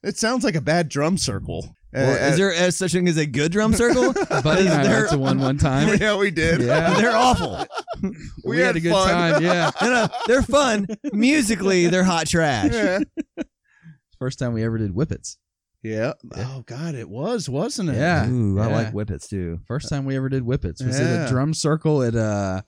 [0.07, 1.75] It sounds like a bad drum circle.
[1.93, 4.13] Well, Uh, is there as such thing as a good drum circle?
[4.43, 5.97] Buddy and I They're- went to one one time.
[6.01, 6.61] yeah, we did.
[6.63, 6.95] Yeah.
[7.01, 7.67] They're awful.
[8.03, 8.11] We,
[8.45, 9.09] We had, had a good fun.
[9.09, 9.43] time.
[9.43, 9.71] Yeah.
[9.83, 10.87] No, no, they're fun.
[11.13, 12.73] Musically, they're hot trash.
[12.73, 13.01] Yeah.
[14.19, 15.37] First time we ever did whippets.
[15.83, 16.15] Yeah.
[16.37, 17.97] Oh God, it was, wasn't it?
[17.97, 18.29] Yeah.
[18.29, 18.75] Ooh, I Yeah.
[18.75, 19.61] like whippets too.
[19.67, 21.27] First time we ever did whippets was at Yeah.
[21.27, 22.65] a drum circle at a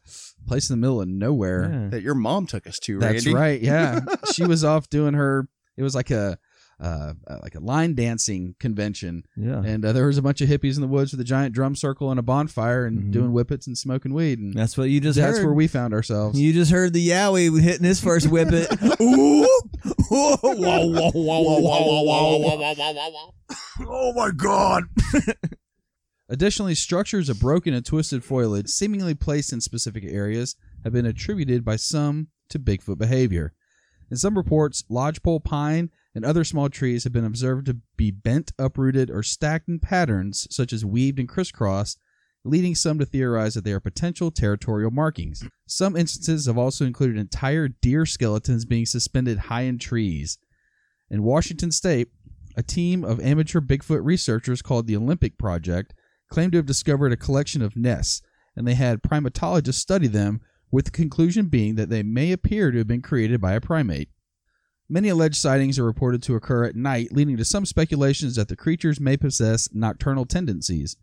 [0.47, 1.71] place in the middle of nowhere.
[1.71, 1.89] Yeah.
[1.91, 3.61] That your mom took us to, That's right.
[3.61, 4.01] Yeah,
[4.33, 5.49] she was off doing her.
[5.77, 6.39] It was like a
[6.81, 9.63] uh, uh, like a line dancing convention, Yeah.
[9.65, 11.75] and uh, there was a bunch of hippies in the woods with a giant drum
[11.75, 13.11] circle and a bonfire and Mhm.
[13.13, 14.39] doing whippets and smoking weed.
[14.39, 15.45] And That's what you just that's heard.
[15.47, 16.39] where we found ourselves.
[16.41, 18.69] You just heard the Yowie hitting his first whippet.
[23.81, 24.85] Oh my god.
[26.29, 31.65] Additionally, structures of broken and twisted foliage, seemingly placed in specific areas, have been attributed
[31.65, 33.55] by some to Bigfoot behavior.
[34.11, 38.51] In some reports, lodgepole pine and other small trees have been observed to be bent,
[38.59, 42.01] uprooted, or stacked in patterns such as weaved and crisscrossed,
[42.45, 45.45] leading some to theorize that they are potential territorial markings.
[45.69, 50.39] Some instances have also included entire deer skeletons being suspended high in trees.
[51.09, 52.09] In Washington state,
[52.57, 55.95] a team of amateur Bigfoot researchers called the Olympic Project
[56.33, 58.23] claimed to have discovered a collection of nests,
[58.57, 60.41] and they had primatologists study them,
[60.73, 64.09] with the conclusion being that they may appear to have been created by a primate.
[64.91, 68.57] Many alleged sightings are reported to occur at night, leading to some speculations that the
[68.57, 70.97] creatures may possess nocturnal tendencies.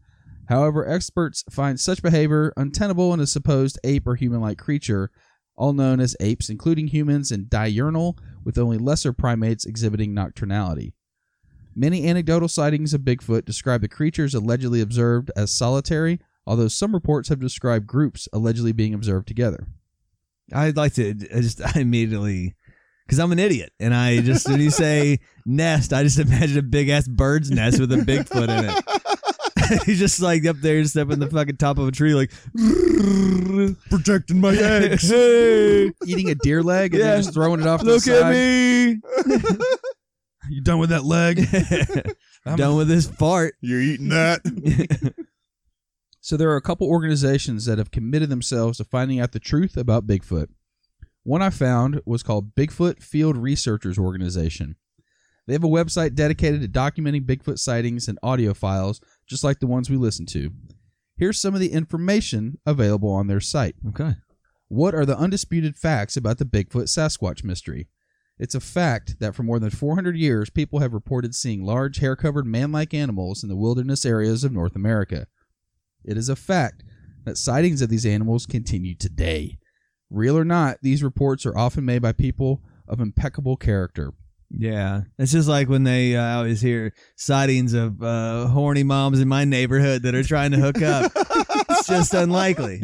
[0.47, 5.11] However, experts find such behavior untenable in a supposed ape or human like creature,
[5.55, 10.93] all known as apes, including humans, and diurnal, with only lesser primates exhibiting nocturnality.
[11.75, 17.29] Many anecdotal sightings of Bigfoot describe the creatures allegedly observed as solitary, although some reports
[17.29, 19.67] have described groups allegedly being observed together.
[20.53, 22.55] I'd like to just immediately
[23.05, 26.61] because I'm an idiot and I just when you say nest, I just imagine a
[26.63, 28.83] big ass bird's nest with a Bigfoot in it.
[29.85, 32.31] He's just like up there, just up in the fucking top of a tree, like
[33.89, 35.09] Protecting my eggs.
[35.09, 37.11] hey, Eating a deer leg and Yeah.
[37.11, 39.01] then just throwing it off to look the at me.
[40.49, 41.39] You done with that leg?
[42.45, 43.55] I'm- Done with this fart.
[43.61, 44.41] You're eating that.
[46.21, 49.77] So there are a couple organizations that have committed themselves to finding out the truth
[49.77, 50.47] about Bigfoot.
[51.25, 54.75] One I found was called Bigfoot Field Researchers Organization.
[55.47, 59.65] They have a website dedicated to documenting Bigfoot sightings and audio files, just like the
[59.65, 60.51] ones we listen to.
[61.17, 63.75] Here's some of the information available on their site.
[63.89, 64.11] Okay.
[64.67, 67.87] What are the undisputed facts about the Bigfoot Sasquatch mystery?
[68.37, 72.15] It's a fact that for more than 400 years, people have reported seeing large, hair
[72.15, 75.25] covered man like animals in the wilderness areas of North America.
[76.03, 76.83] It is a fact
[77.23, 79.57] that sightings of these animals continue today.
[80.09, 84.13] Real or not, these reports are often made by people of impeccable character.
[84.51, 89.19] Yeah, it's just like when they uh, I always hear sightings of uh, horny moms
[89.19, 91.11] in my neighborhood that are trying to hook up.
[91.15, 92.83] it's just unlikely.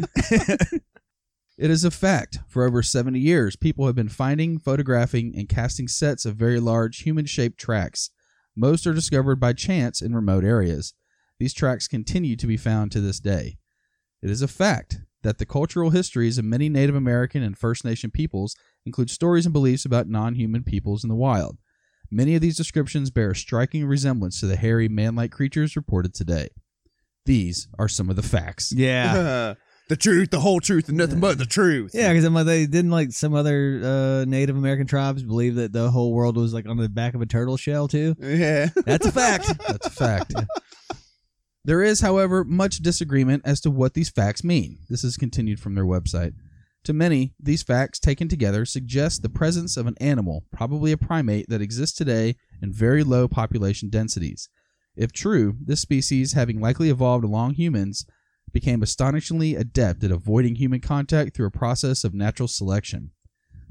[1.62, 2.40] It is a fact.
[2.48, 7.02] For over 70 years, people have been finding, photographing, and casting sets of very large
[7.02, 8.10] human shaped tracks.
[8.56, 10.94] Most are discovered by chance in remote areas.
[11.38, 13.58] These tracks continue to be found to this day.
[14.22, 18.10] It is a fact that the cultural histories of many Native American and First Nation
[18.10, 21.58] peoples include stories and beliefs about non human peoples in the wild.
[22.10, 26.12] Many of these descriptions bear a striking resemblance to the hairy man like creatures reported
[26.14, 26.48] today.
[27.24, 28.72] These are some of the facts.
[28.72, 29.54] Yeah,
[29.88, 31.92] the truth, the whole truth, and nothing but the truth.
[31.94, 35.90] yeah, because like they didn't like some other uh, Native American tribes believe that the
[35.90, 38.16] whole world was like on the back of a turtle shell too.
[38.18, 38.68] Yeah.
[38.84, 39.52] That's a fact.
[39.66, 40.34] That's a fact.
[41.64, 44.78] there is, however, much disagreement as to what these facts mean.
[44.88, 46.34] This is continued from their website.
[46.84, 51.48] To many, these facts taken together suggest the presence of an animal, probably a primate,
[51.48, 54.48] that exists today in very low population densities.
[54.96, 58.04] If true, this species, having likely evolved along humans,
[58.52, 63.12] became astonishingly adept at avoiding human contact through a process of natural selection.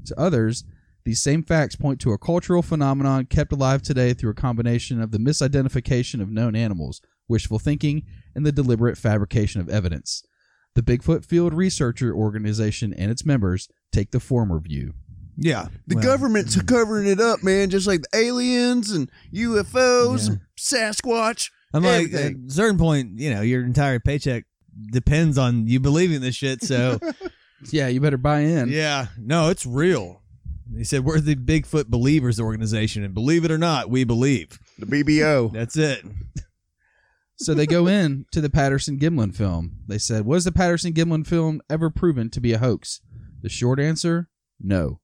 [0.06, 0.64] To others,
[1.04, 5.10] these same facts point to a cultural phenomenon kept alive today through a combination of
[5.10, 8.02] the misidentification of known animals, wishful thinking,
[8.34, 10.22] and the deliberate fabrication of evidence.
[10.74, 14.94] The Bigfoot Field Researcher Organization and its members take the former view.
[15.36, 16.66] Yeah, The Well, government's hmm.
[16.66, 20.32] covering it up, man, just like the aliens and UFOs, Yeah.
[20.34, 21.50] and Sasquatch.
[21.74, 24.44] I'm like at a certain point, you know, your entire paycheck
[24.90, 26.62] depends on you believing this shit.
[26.62, 26.98] So
[27.70, 28.68] Yeah, you better buy in.
[28.68, 30.22] yeah, no, it's real.
[30.76, 34.58] He said we're the Bigfoot Believers organization, and believe it or not, we believe.
[34.78, 35.52] The BBO.
[35.52, 36.02] That's it.
[37.42, 39.78] So they go in to the Patterson Gimlin film.
[39.88, 43.00] They said, Was the Patterson Gimlin film ever proven to be a hoax?
[43.42, 44.28] The short answer
[44.60, 45.00] no.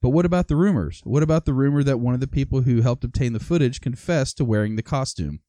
[0.00, 1.00] But what about the rumors?
[1.02, 4.36] What about the rumor that one of the people who helped obtain the footage confessed
[4.36, 5.40] to wearing the costume?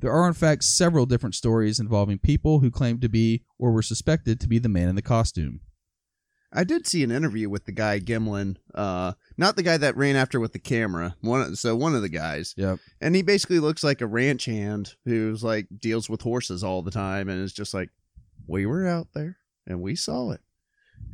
[0.00, 3.82] There are, in fact, several different stories involving people who claimed to be or were
[3.82, 5.60] suspected to be the man in the costume.
[6.52, 10.16] I did see an interview with the guy Gimlin, uh, not the guy that ran
[10.16, 11.16] after with the camera.
[11.22, 12.78] One, so one of the guys, Yep.
[13.00, 16.90] and he basically looks like a ranch hand who's like deals with horses all the
[16.90, 17.88] time, and is just like,
[18.46, 20.40] we were out there and we saw it,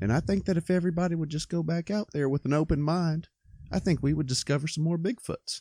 [0.00, 2.82] and I think that if everybody would just go back out there with an open
[2.82, 3.28] mind,
[3.70, 5.60] I think we would discover some more Bigfoots.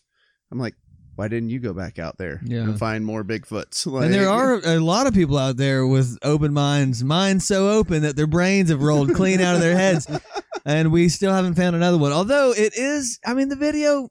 [0.52, 0.76] I'm like,
[1.18, 2.60] why didn't you go back out there Yeah.
[2.62, 3.86] and find more Bigfoots?
[4.04, 8.04] and there are a lot of people out there with open minds, minds so open
[8.04, 10.08] that their brains have rolled clean out of their heads,
[10.66, 12.12] and we still haven't found another one.
[12.14, 14.10] Although it is, I mean, the video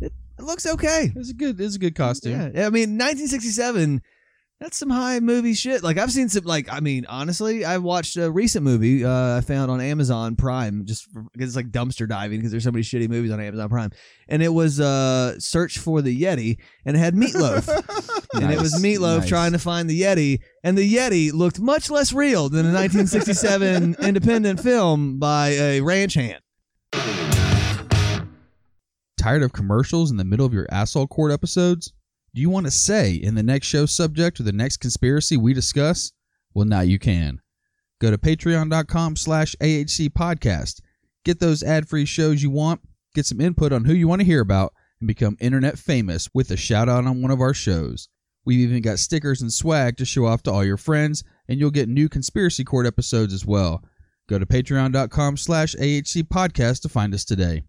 [0.00, 1.10] it, it looks okay.
[1.16, 2.32] It's a good it's a good costume.
[2.54, 4.02] Yeah, I mean, 1967.
[4.60, 5.84] That's some high movie shit.
[5.84, 6.42] Like I've seen some.
[6.42, 10.84] Like I mean, honestly, I watched a recent movie uh, I found on Amazon Prime
[10.84, 13.90] just because it's like dumpster diving because there's so many shitty movies on Amazon Prime,
[14.28, 17.68] and it was uh, Search for the Yeti, and it had Meatloaf,
[18.34, 19.28] and it was Meatloaf Nice.
[19.28, 23.94] trying to find the Yeti, and the Yeti looked much less real than a 1967
[24.02, 26.40] independent film by a ranch hand.
[29.16, 31.92] Tired of commercials in the middle of your asshole court episodes?
[32.38, 35.52] Do you want to say in the next show subject or the next conspiracy we
[35.52, 36.12] discuss?
[36.54, 37.40] Well, now you can.
[38.00, 40.80] Go to patreon.com slash AHC podcast.
[41.24, 42.80] Get those ad-free shows you want,
[43.12, 46.52] get some input on who you want to hear about, and become internet famous with
[46.52, 48.08] a shout out on one of our shows.
[48.44, 51.72] We've even got stickers and swag to show off to all your friends, and you'll
[51.72, 53.82] get new conspiracy court episodes as well.
[54.28, 57.64] Go to patreon.com slash AHC podcast to find us today.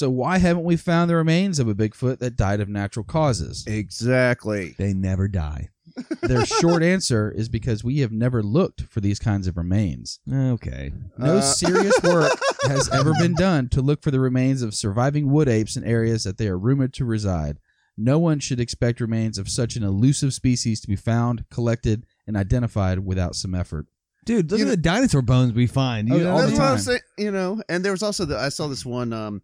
[0.00, 3.66] So why haven't we found the remains of a Bigfoot that died of natural causes?
[3.66, 4.74] exactly.
[4.78, 5.68] They never die.
[6.22, 10.18] Their short answer is because we have never looked for these kinds of remains.
[10.32, 10.90] Okay.
[11.18, 15.30] No Uh, serious work has ever been done to look for the remains of surviving
[15.30, 17.58] wood apes in areas that they are rumored to reside.
[17.98, 22.38] No one should expect remains of such an elusive species to be found, collected, and
[22.38, 23.84] identified without some effort.
[24.24, 26.10] Dude, look You at know- the dinosaur bones we find.
[26.10, 26.84] Oh, You know, all the That's what I'm time.
[26.84, 27.00] saying.
[27.18, 29.42] You know, and there was also the I saw this one um,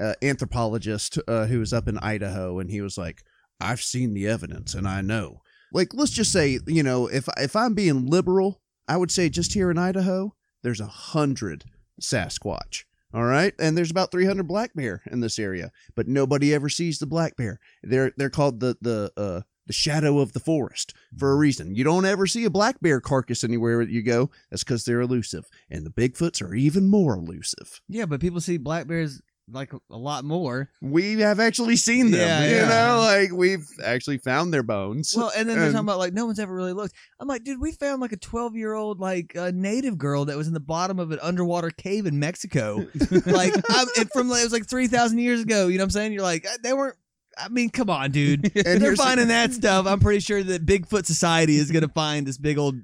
[0.00, 3.22] uh, anthropologist uh, who was up in Idaho, and he was like,
[3.60, 5.42] "I've seen the evidence, and I know."
[5.72, 9.54] Like, let's just say, you know, if if I'm being liberal, I would say just
[9.54, 11.64] here in Idaho, there's a hundred
[12.00, 12.84] Sasquatch.
[13.12, 16.98] All right, and there's about 300 black bear in this area, but nobody ever sees
[16.98, 17.60] the black bear.
[17.84, 21.76] They're they're called the the uh, the shadow of the forest for a reason.
[21.76, 24.30] You don't ever see a black bear carcass anywhere you go.
[24.50, 27.80] That's because they're elusive, and the Bigfoots are even more elusive.
[27.88, 30.70] Yeah, but people see black bears like a lot more.
[30.80, 32.20] we have actually seen them.
[32.20, 32.68] Yeah, you yeah.
[32.68, 35.14] know, like we've actually found their bones.
[35.16, 36.94] Well, and then they're And- talking about like no one's ever really looked.
[37.20, 40.36] I'm like, dude, we found like a 12 year old like uh, native girl that
[40.36, 42.86] was in the bottom of an underwater cave in Mexico.
[43.26, 45.68] like, I'm, it from it was like 3,000 years ago.
[45.68, 46.12] You know what I'm saying?
[46.12, 46.96] You're like, uh, they weren't.
[47.36, 48.44] I mean, come on, dude.
[48.66, 49.86] and they're finding that stuff.
[49.86, 52.76] I'm pretty sure that Bigfoot Society is gonna find this big old,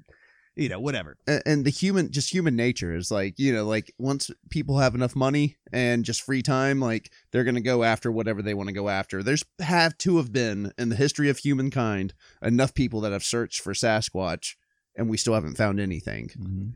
[0.55, 1.17] you know, whatever.
[1.27, 4.95] a- and the human just human nature is like you know like once people have
[4.95, 8.73] enough money and just free time like they're gonna go after whatever they want to
[8.73, 13.11] go after there's have to have been in the history of humankind enough people that
[13.11, 14.55] have searched for sasquatch
[14.95, 16.69] and we still haven't found anything mm-hmm.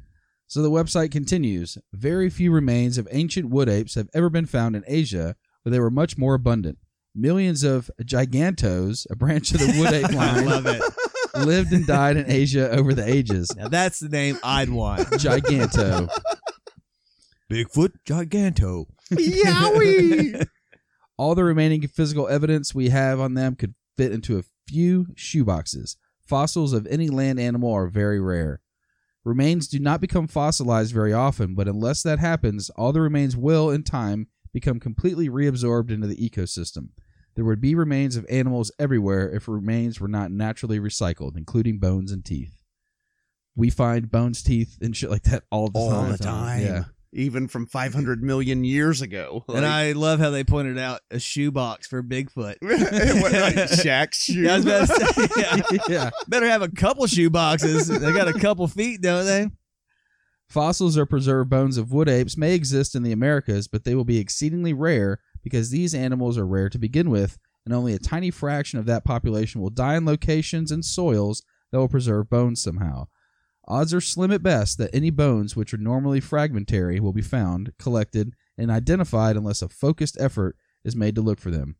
[0.47, 4.75] So the website continues Very few remains of ancient wood apes have ever been found
[4.75, 6.77] in Asia, where they were much more abundant.
[7.15, 10.83] Millions of gigantos, a branch of the wood ape I line, love it.
[11.37, 13.49] Lived and died in Asia over the ages.
[13.55, 15.07] Now that's the name I'd want.
[15.09, 16.09] Giganto.
[17.51, 18.85] Bigfoot Giganto.
[19.11, 20.47] yowie
[21.17, 25.95] All the remaining physical evidence we have on them could fit into a few shoeboxes.
[26.25, 28.61] Fossils of any land animal are very rare.
[29.23, 33.71] Remains do not become fossilized very often, but unless that happens, all the remains will,
[33.71, 36.89] in time, become completely reabsorbed into the ecosystem.
[37.35, 42.11] There would be remains of animals everywhere if remains were not naturally recycled, including bones
[42.11, 42.61] and teeth.
[43.55, 46.11] We find bones, teeth, and shit like that all the all time.
[46.11, 46.83] the time Yeah.
[47.13, 51.87] even from 500 million years ago and I love how they pointed out a shoebox
[51.87, 52.55] for Bigfoot.
[52.61, 55.79] what, like Shaq's shoe Yeah, I was about to say, yeah.
[55.89, 56.09] yeah.
[56.27, 57.87] Better have a couple shoe boxes.
[57.87, 59.49] They got a couple feet, don't they?
[60.49, 64.05] Fossils or preserved bones of wood apes may exist in the Americas, but they will
[64.05, 68.31] be exceedingly rare because these animals are rare to begin with, and only a tiny
[68.31, 73.05] fraction of that population will die in locations and soils that will preserve bones somehow.
[73.67, 77.73] Odds are slim at best that any bones which are normally fragmentary will be found,
[77.77, 81.75] collected, and identified unless a focused effort is made to look for them.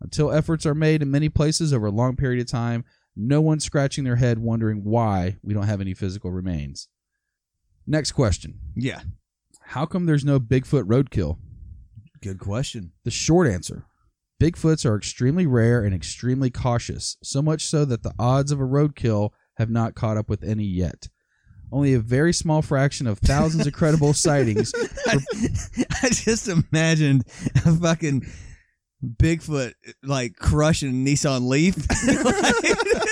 [0.00, 3.64] Until efforts are made in many places over a long period of time, no one's
[3.64, 6.88] scratching their head wondering why we don't have any physical remains.
[7.86, 8.60] Next question.
[8.74, 9.02] Yeah.
[9.60, 11.36] How come there's no Bigfoot roadkill?
[12.22, 12.92] Good question.
[13.04, 13.86] The short answer
[14.40, 18.64] Bigfoots are extremely rare and extremely cautious, so much so that the odds of a
[18.64, 21.08] roadkill have not caught up with any yet.
[21.70, 24.72] Only a very small fraction of thousands of credible sightings.
[25.06, 25.18] I,
[26.02, 27.24] I just imagined
[27.66, 28.26] a fucking
[29.04, 31.76] Bigfoot like crushing a Nissan Leaf.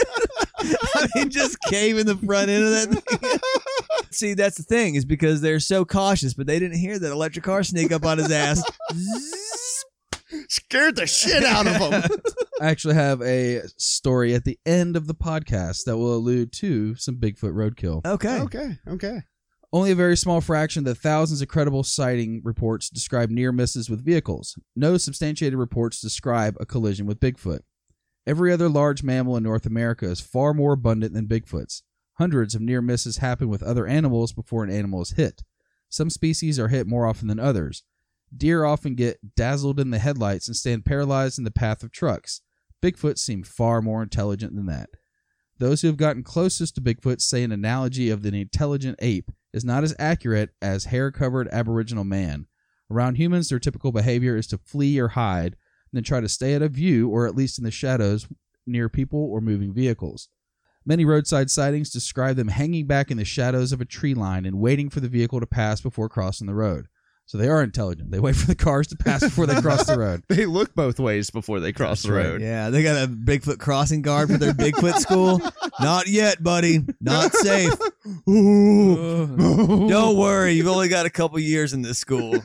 [0.94, 4.08] I mean, just cave in the front end of that thing.
[4.10, 7.44] See, that's the thing, is because they're so cautious, but they didn't hear that electric
[7.44, 8.62] car sneak up on his ass.
[10.48, 12.20] scared the shit out of him
[12.60, 16.94] I actually have a story at the end of the podcast that will allude to
[16.96, 18.04] some Bigfoot roadkill.
[18.04, 18.40] Okay.
[18.40, 19.22] okay okay
[19.72, 23.88] Only a very small fraction of the thousands of credible sighting reports describe near misses
[23.88, 24.58] with vehicles.
[24.76, 27.60] No substantiated reports describe a collision with Bigfoot.
[28.28, 31.82] Every other large mammal in North America is far more abundant than Bigfoot's.
[32.18, 35.44] Hundreds of near misses happen with other animals before an animal is hit.
[35.88, 37.84] Some species are hit more often than others.
[38.36, 42.42] Deer often get dazzled in the headlights and stand paralyzed in the path of trucks.
[42.82, 44.90] Bigfoot seem far more intelligent than that.
[45.56, 49.64] Those who have gotten closest to Bigfoot say an analogy of the intelligent ape is
[49.64, 52.46] not as accurate as hair covered Aboriginal man.
[52.90, 55.56] Around humans, their typical behavior is to flee or hide,
[55.92, 58.26] then try to stay out of view or at least in the shadows
[58.66, 60.28] near people or moving vehicles.
[60.84, 64.58] Many roadside sightings describe them hanging back in the shadows of a tree line and
[64.58, 66.86] waiting for the vehicle to pass before crossing the road.
[67.28, 68.10] So they are intelligent.
[68.10, 70.22] They wait for the cars to pass before they cross the road.
[70.30, 72.24] they look both ways before they cross the right.
[72.24, 75.42] road Yeah, they got a Bigfoot crossing guard for their Bigfoot school.
[75.78, 76.86] Not yet, buddy.
[77.02, 77.74] Not safe.
[78.26, 82.34] Don't worry, you've only got a couple years in this school.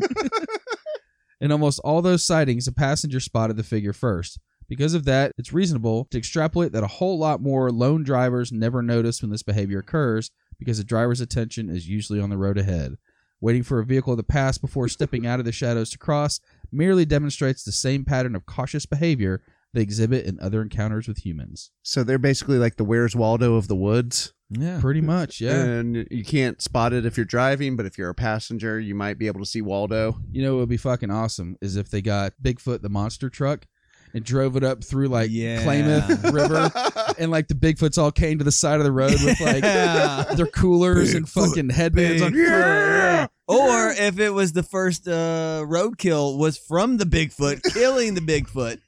[1.44, 4.40] In almost all those sightings, a passenger spotted the figure first.
[4.70, 8.82] Because of that, it's reasonable to extrapolate that a whole lot more lone drivers never
[8.82, 12.96] notice when this behavior occurs because the driver's attention is usually on the road ahead.
[13.42, 16.40] Waiting for a vehicle to pass before stepping out of the shadows to cross
[16.72, 21.72] merely demonstrates the same pattern of cautious behavior they exhibit in other encounters with humans.
[21.82, 24.80] so they're basically like the where's waldo of the woods Yeah.
[24.80, 25.64] Pretty much, yeah.
[25.64, 29.18] and you can't spot it if you're driving but if you're a passenger you might
[29.18, 32.02] be able to see waldo You know it would be fucking awesome is if they
[32.02, 33.66] got Bigfoot the monster truck
[34.16, 35.64] and drove it up through like Yeah.
[35.64, 36.70] Klamath River
[37.18, 40.24] and like the Bigfoots all came to the side of the road with like Yeah.
[40.36, 42.32] their coolers and Bigfoot, fucking headbands on.
[42.34, 43.30] Bigfoot.
[43.48, 48.80] Or if it was the first uh, roadkill was from the Bigfoot killing the Bigfoot.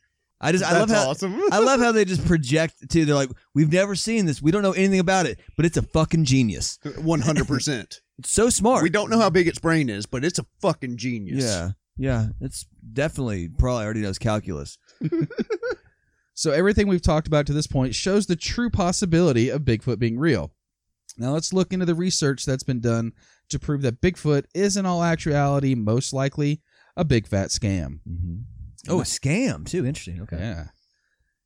[0.45, 3.31] I just I love how awesome I love how they just project to They're like,
[3.53, 4.41] we've never seen this.
[4.41, 6.79] We don't know anything about it, but it's a fucking genius.
[6.85, 8.83] 100% It's so smart.
[8.83, 11.71] we don't know how big its brain is but it's a fucking genius Yeah.
[11.97, 14.77] Yeah, it's definitely probably already knows calculus.
[16.37, 20.19] So everything we've talked about to this point shows the true possibility of Bigfoot being
[20.19, 20.51] real.
[21.17, 23.13] Now let's look into the research that's been done
[23.49, 26.61] to prove that Bigfoot is in all actuality most likely
[26.97, 27.99] a big fat scam.
[28.07, 28.39] Mm-hmm.
[28.89, 29.85] Oh, a scam too.
[29.85, 30.21] Interesting.
[30.21, 30.37] Okay.
[30.37, 30.67] Yeah.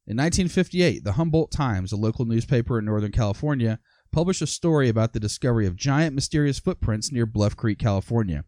[0.08, 3.80] In 1958, the Humboldt Times, a local newspaper in Northern California,
[4.12, 8.44] published a story about the discovery of giant mysterious footprints near Bluff Creek, California.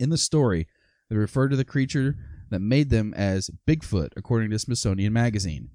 [0.00, 0.66] In the story,
[1.08, 2.16] they referred to the creature
[2.50, 5.70] that made them as Bigfoot, according to Smithsonian Magazine.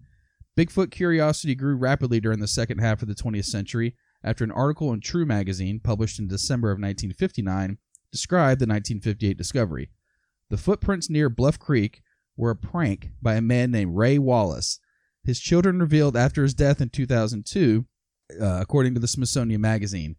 [0.58, 4.92] Bigfoot curiosity grew rapidly during the second half of the 20th century after an article
[4.92, 7.78] in True magazine, published in December of 1959,
[8.12, 9.90] described the 1958 discovery.
[10.50, 12.02] The footprints near Bluff Creek
[12.38, 14.80] were a prank by a man named Ray Wallace.
[15.24, 17.86] His children revealed after his death in 2002,
[18.40, 20.16] uh, according to the Smithsonian Magazine.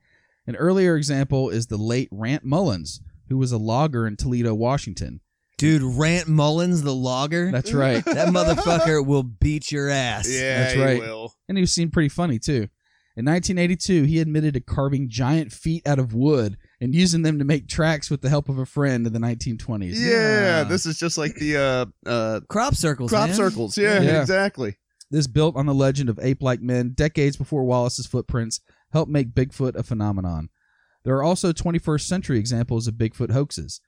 [0.46, 5.20] An earlier example is the late Rant Mullens, who was a logger in Toledo, Washington.
[5.56, 7.50] Dude, Rant Mullens, the logger.
[7.50, 8.04] That's right.
[8.04, 10.28] that motherfucker will beat your ass.
[10.30, 11.00] Yeah, That's he right.
[11.00, 11.34] will.
[11.48, 12.68] and he seemed pretty funny too.
[13.16, 17.44] In 1982, he admitted to carving giant feet out of wood and using them to
[17.44, 19.94] make tracks with the help of a friend in the 1920s.
[19.96, 23.10] Yeah, this is just like the uh, uh, Crop circles.
[23.10, 23.36] crop man.
[23.36, 23.76] circles.
[23.76, 24.20] Yeah, Yeah.
[24.20, 24.76] exactly.
[25.10, 28.60] This built on the legend of ape-like men decades before Wallace's footprints
[28.92, 30.50] helped make Bigfoot a phenomenon.
[31.04, 33.80] There are also 21st century examples of Bigfoot hoaxes.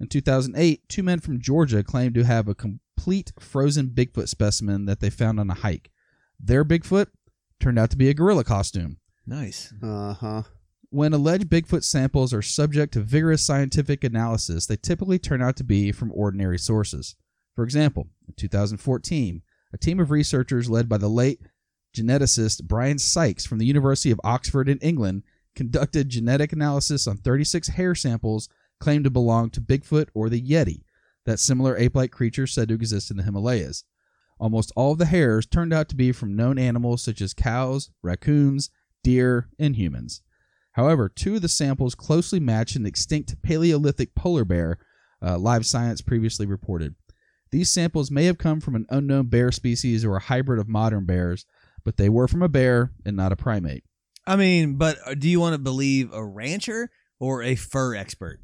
[0.00, 5.00] In 2008, two men from Georgia claimed to have a complete frozen Bigfoot specimen that
[5.00, 5.90] they found on a hike.
[6.38, 7.08] Their Bigfoot
[7.58, 8.98] turned out to be a gorilla costume.
[9.26, 9.72] Nice.
[9.82, 10.42] Uh huh.
[10.90, 15.64] When alleged Bigfoot samples are subject to vigorous scientific analysis, they typically turn out to
[15.64, 17.14] be from ordinary sources.
[17.54, 21.40] For example, in 2014, a team of researchers led by the late
[21.94, 25.24] geneticist Brian Sykes from the University of Oxford in England
[25.54, 28.48] conducted genetic analysis on 36 hair samples
[28.80, 30.84] claimed to belong to Bigfoot or the Yeti,
[31.26, 33.84] that similar ape like creature said to exist in the Himalayas.
[34.38, 37.90] Almost all of the hairs turned out to be from known animals such as cows,
[38.02, 38.70] raccoons,
[39.02, 40.22] deer, and humans.
[40.78, 44.78] However, two of the samples closely match an extinct Paleolithic polar bear,
[45.20, 46.94] uh, Live Science previously reported.
[47.50, 51.04] These samples may have come from an unknown bear species or a hybrid of modern
[51.04, 51.44] bears,
[51.84, 53.82] but they were from a bear and not a primate.
[54.24, 58.38] I mean, but uh, do you want to believe a rancher or a fur expert?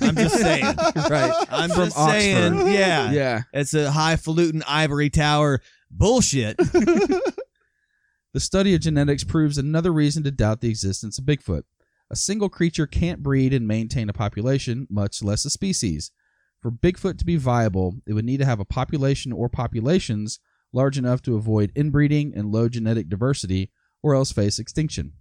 [0.00, 0.62] I'm just saying.
[0.64, 1.46] right.
[1.50, 2.54] I'm From just saying.
[2.54, 2.70] Oxford.
[2.70, 3.10] Yeah.
[3.10, 3.40] Yeah.
[3.52, 5.60] It's a highfalutin ivory tower
[5.90, 6.56] bullshit.
[8.32, 11.64] The study of genetics proves another reason to doubt the existence of Bigfoot.
[12.10, 16.10] A single creature can't breed and maintain a population, much less a species.
[16.60, 20.40] For Bigfoot to be viable, it would need to have a population or populations
[20.72, 23.70] large enough to avoid inbreeding and low genetic diversity,
[24.02, 25.12] or else face extinction.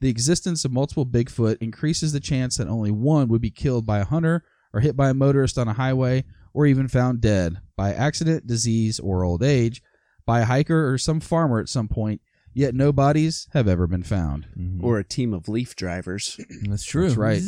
[0.00, 3.98] The existence of multiple Bigfoot increases the chance that only one would be killed by
[3.98, 7.92] a hunter or hit by a motorist on a highway, or even found dead by
[7.92, 9.82] accident, disease, or old age,
[10.24, 12.20] by a hiker or some farmer at some point,
[12.54, 14.46] yet no bodies have ever been found.
[14.58, 14.84] Mm-hmm.
[14.84, 16.38] Or a team of leaf drivers.
[16.62, 17.08] That's true.
[17.08, 17.42] That's right.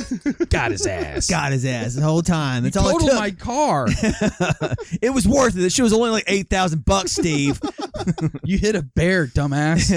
[0.48, 1.28] Got his ass.
[1.28, 2.62] Got his ass the whole time.
[2.62, 3.18] That's you all it totaled took.
[3.18, 3.86] my car.
[5.02, 5.60] it was worth it.
[5.60, 7.60] The shit was only like eight thousand bucks, Steve.
[8.44, 9.90] you hit a bear, dumbass.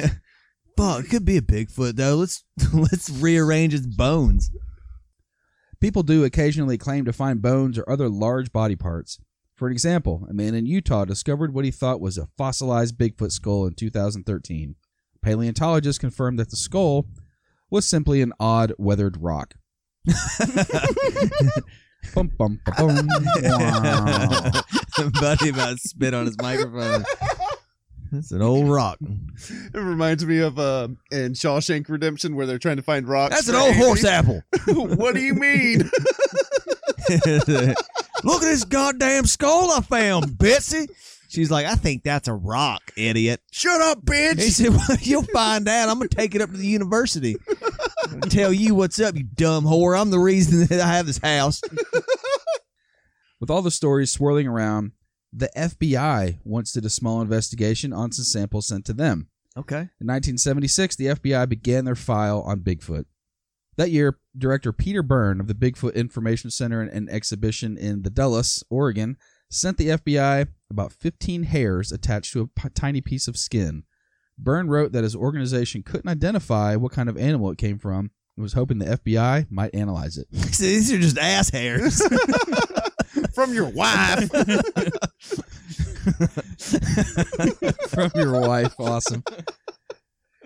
[0.77, 2.15] Fuck, it could be a Bigfoot though.
[2.15, 4.51] Let's let's rearrange its bones.
[5.79, 9.19] People do occasionally claim to find bones or other large body parts.
[9.55, 13.65] For example, a man in Utah discovered what he thought was a fossilized Bigfoot skull
[13.65, 14.75] in 2013.
[15.21, 17.07] Paleontologists confirmed that the skull
[17.69, 19.55] was simply an odd weathered rock.
[22.13, 23.07] Bum, bum, ba, bum.
[23.41, 24.51] Wow.
[25.19, 27.03] Buddy about spit on his microphone.
[28.11, 28.99] That's an old rock.
[29.01, 33.33] It reminds me of uh, in Shawshank Redemption where they're trying to find rocks.
[33.33, 33.85] That's an old Andy.
[33.85, 34.43] horse apple.
[34.67, 35.89] what do you mean?
[38.25, 40.87] Look at this goddamn skull I found, Betsy.
[41.29, 43.41] She's like, I think that's a rock, idiot.
[43.51, 44.41] Shut up, bitch.
[44.41, 45.89] He said, well, You'll find out.
[45.89, 47.35] I'm going to take it up to the university.
[48.29, 49.99] Tell you what's up, you dumb whore.
[49.99, 51.61] I'm the reason that I have this house.
[53.39, 54.93] With all the stories swirling around,
[55.31, 59.27] the FBI once did a small investigation on some samples sent to them.
[59.57, 59.75] Okay.
[59.75, 63.05] In 1976, the FBI began their file on Bigfoot.
[63.77, 68.63] That year, director Peter Byrne of the Bigfoot Information Center and, Exhibition in the Dalles,
[68.69, 69.17] Oregon,
[69.49, 73.83] sent the FBI about 15 hairs attached to a p- tiny piece of skin.
[74.37, 78.43] Byrne wrote that his organization couldn't identify what kind of animal it came from and
[78.43, 80.27] was hoping the FBI might analyze it.
[80.31, 82.01] These are just ass hairs.
[83.33, 84.29] From your wife.
[87.89, 88.73] from your wife.
[88.79, 89.23] Awesome.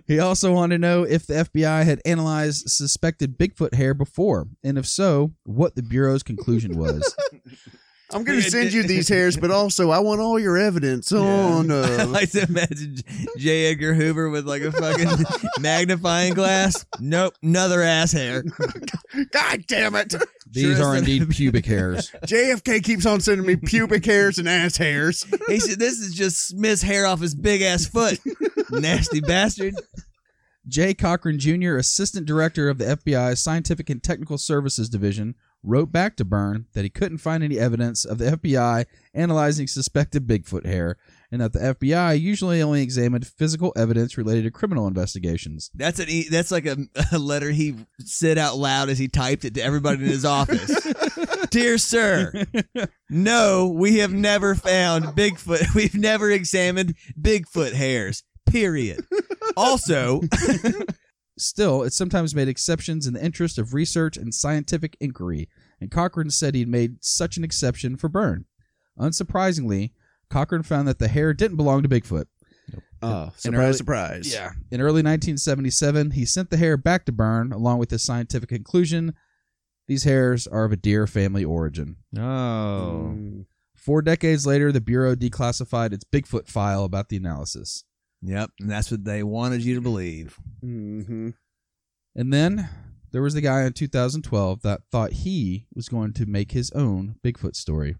[0.10, 4.78] He also wanted to know if the FBI had analyzed suspected Bigfoot hair before, and
[4.80, 7.16] if so, what the Bureau's conclusion was.
[8.12, 11.70] I'm going to send you these hairs, but also I want all your evidence on.
[11.72, 12.96] I Uh, like to imagine
[13.38, 13.68] J.
[13.68, 15.26] Edgar Hoover with like a fucking
[15.60, 16.88] magnifying glass.
[17.00, 18.44] Nope, another ass hair.
[19.32, 20.16] God damn it!
[20.52, 21.02] These Sure are is.
[21.02, 22.12] indeed pubic hairs.
[22.26, 25.26] JFK keeps on sending me pubic hairs and ass hairs.
[25.48, 28.20] He said, "This is just Smith's hair off his big ass foot."
[28.72, 29.76] Nasty bastard.
[30.68, 35.34] Jay Cochran Jr., Assistant Director of the FBI's Scientific and Technical Services Division,
[35.64, 40.28] wrote back to Byrne that he couldn't find any evidence of the FBI analyzing suspected
[40.28, 40.98] Bigfoot hair,
[41.32, 45.70] and that the FBI usually only examined physical evidence related to criminal investigations.
[45.76, 46.78] That's an e- that's like a,
[47.12, 50.88] a letter he said out loud as he typed it to everybody in his office.
[51.50, 52.46] Dear sir,
[53.10, 55.74] no, we have never found Bigfoot.
[55.76, 58.24] We've never examined Bigfoot hairs.
[58.46, 59.06] Period.
[59.56, 60.22] Also,
[61.40, 65.48] Still, it sometimes made exceptions in the interest of research and scientific inquiry,
[65.80, 68.44] and Cochran said he'd made such an exception for Byrne.
[69.00, 69.92] Unsurprisingly,
[70.30, 72.26] Cochran found that the hair didn't belong to Bigfoot.
[73.02, 74.34] Oh, In surprise, early- surprise.
[74.34, 74.52] Yeah.
[74.72, 79.14] In early 1977, he sent the hair back to Byrne along with his scientific conclusion
[79.88, 81.96] these hairs are of a deer family origin.
[82.16, 83.46] oh, Mm.
[83.76, 87.86] Four decades later, the Bureau declassified its Bigfoot file about the analysis.
[88.22, 90.38] yep, and that's what they wanted you to believe.
[90.62, 91.30] hmm
[92.16, 92.70] And then
[93.12, 97.16] there was the guy in 2012 that thought he was going to make his own
[97.24, 97.96] Bigfoot story.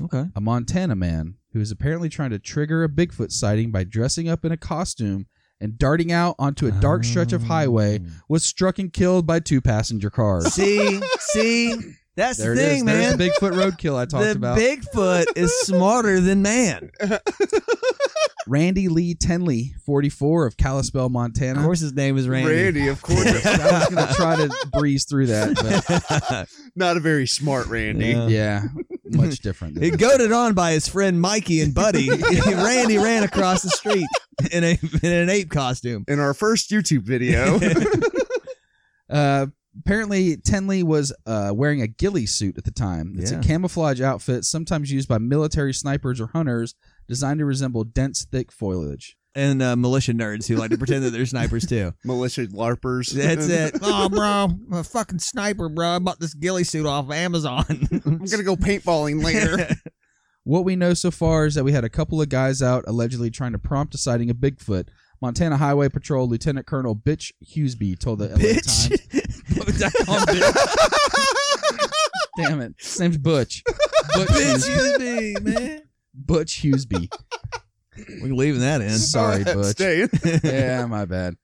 [0.00, 0.24] Okay.
[0.34, 4.44] A Montana man who is apparently trying to trigger a Bigfoot sighting by dressing up
[4.44, 5.26] in a costume
[5.60, 8.10] and darting out onto a dark stretch of highway oh.
[8.28, 10.52] was struck and killed by two passenger cars.
[10.52, 11.74] See, see,
[12.16, 12.72] that's there the it is.
[12.72, 13.16] thing, man.
[13.16, 14.58] There's the Bigfoot roadkill I talked the about.
[14.58, 16.90] Bigfoot is smarter than man.
[18.46, 21.60] Randy Lee Tenley, 44 of Kalispell, Montana.
[21.60, 22.52] Of course, his name is Randy.
[22.52, 23.20] Randy, of course.
[23.46, 28.08] I was going to try to breeze through that, but Not a very smart Randy.
[28.08, 28.26] Yeah.
[28.28, 28.62] yeah,
[29.12, 29.82] much different.
[29.82, 32.08] He goaded on by his friend Mikey and Buddy.
[32.46, 34.06] Randy ran across the street
[34.50, 36.04] in a in an ape costume.
[36.08, 37.58] In our first YouTube video,
[39.08, 39.46] Uh,
[39.78, 43.14] apparently, Tenley was uh, wearing a ghillie suit at the time.
[43.18, 43.40] It's Yeah.
[43.40, 46.74] a camouflage outfit sometimes used by military snipers or hunters,
[47.08, 49.16] designed to resemble dense, thick foliage.
[49.34, 51.94] And uh, militia nerds who like to pretend that they're snipers too.
[52.04, 53.12] militia larpers.
[53.12, 53.78] That's it.
[53.82, 55.88] Oh, bro, I'm a fucking sniper, bro.
[55.96, 57.64] I bought this ghillie suit off of Amazon.
[58.04, 59.68] I'm gonna go paintballing later.
[60.44, 63.30] What we know so far is that we had a couple of guys out allegedly
[63.30, 64.88] trying to prompt a sighting of Bigfoot.
[65.22, 68.88] Montana Highway Patrol Lieutenant Colonel Bitch Huseby told the LA Bitch.
[68.88, 69.56] Times.
[69.56, 71.78] What did I call him Bitch?
[72.36, 72.74] Damn it.
[72.78, 73.62] His name's Butch.
[74.14, 75.42] Butch, Bitch, Huseby.
[75.42, 75.82] man.
[76.14, 77.08] Butch Huseby.
[77.96, 78.90] We're leaving that in.
[78.98, 79.70] Sorry, That's Butch.
[79.76, 80.08] staying.
[80.44, 81.36] Yeah, my bad.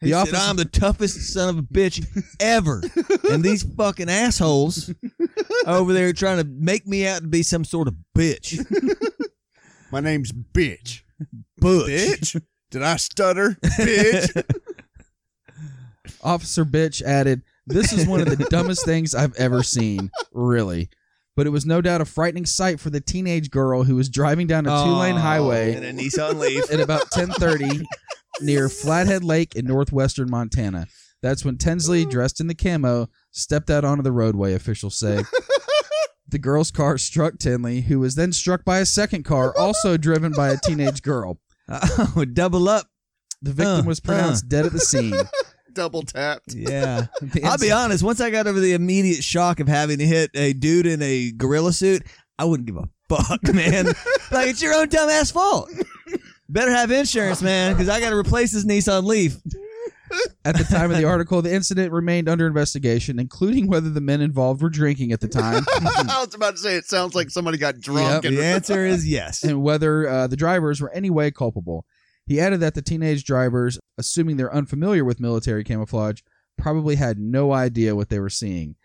[0.00, 2.06] He The said, office- I'm the toughest son of a bitch
[2.40, 2.82] ever.
[3.30, 4.92] and these fucking assholes
[5.66, 8.58] over there trying to make me out to be some sort of bitch.
[9.92, 11.02] My name's Bitch.
[11.58, 11.90] Butch.
[11.90, 12.42] Bitch.
[12.70, 13.56] Did I stutter?
[13.62, 14.42] Bitch.
[16.22, 20.88] Officer Bitch added, This is one of the dumbest things I've ever seen, really.
[21.40, 24.46] But it was no doubt a frightening sight for the teenage girl who was driving
[24.46, 26.70] down a two-lane highway In a Nissan Leaf.
[26.70, 27.82] at about 10:30
[28.42, 30.86] near Flathead Lake in northwestern Montana.
[31.22, 35.24] That's when Tensley, dressed in the camo, stepped out onto the roadway, officials say.
[36.28, 40.32] The girl's car struck Tenley, who was then struck by a second car, also driven
[40.32, 41.40] by a teenage girl.
[41.70, 42.86] Oh, double up.
[43.40, 45.14] The victim Uh, was pronounced dead at the scene.
[45.80, 46.54] Double tapped.
[46.54, 47.06] Yeah.
[47.44, 50.52] I'll be honest, once I got over the immediate shock of having to hit a
[50.52, 52.02] dude in a gorilla suit,
[52.38, 53.86] I wouldn't give a fuck, man.
[54.30, 55.70] like, it's your own dumbass fault.
[56.50, 59.36] Better have insurance, man, because I got to replace this Nissan Leaf.
[60.44, 64.20] At the time of the article, the incident remained under investigation, including whether the men
[64.20, 67.56] involved were drinking at the time I was about to say it sounds like somebody
[67.58, 68.24] got drunk Yep.
[68.24, 69.44] and The answer is yes.
[69.44, 71.86] and whether uh, the drivers were any way culpable.
[72.30, 76.20] He added that the teenage drivers, assuming they're unfamiliar with military camouflage,
[76.56, 78.76] probably had no idea what they were seeing,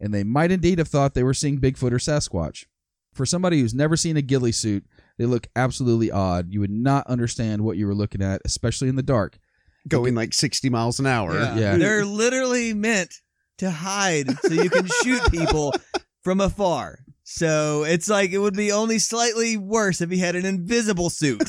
[0.00, 2.64] and they might indeed have thought they were seeing Bigfoot or Sasquatch.
[3.12, 4.86] For somebody who's never seen a ghillie suit,
[5.18, 6.46] they look absolutely odd.
[6.48, 9.38] You would not understand what you were looking at, especially in the dark.
[9.86, 11.34] going like 60 miles an hour.
[11.34, 11.76] Yeah.
[11.76, 13.12] They're literally meant
[13.58, 15.74] to hide so you can shoot people
[16.22, 17.00] from afar.
[17.24, 21.42] So it's like it would be only slightly worse if he had an invisible suit.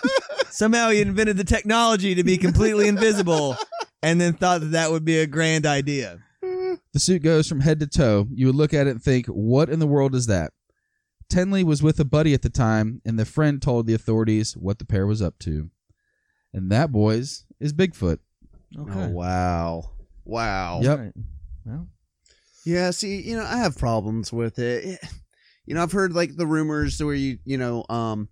[0.50, 3.56] Somehow he invented the technology to be completely invisible
[4.02, 6.20] and then thought that that would be a grand idea.
[6.40, 8.28] The suit goes from head to toe.
[8.32, 10.52] You would look at it and think, what in the world is that?
[11.28, 14.78] Tenley was with a buddy at the time, and the friend told the authorities what
[14.78, 15.70] the pair was up to.
[16.54, 18.18] And that, boys, is Bigfoot.
[18.78, 19.90] Oh, wow.
[20.24, 20.80] Wow.
[20.82, 20.98] Yep.
[20.98, 21.14] All right.
[21.66, 21.88] Well,
[22.68, 25.00] Yeah, see, you know, I have problems with it.
[25.64, 28.28] you know, I've heard like the rumors where you, you know, um,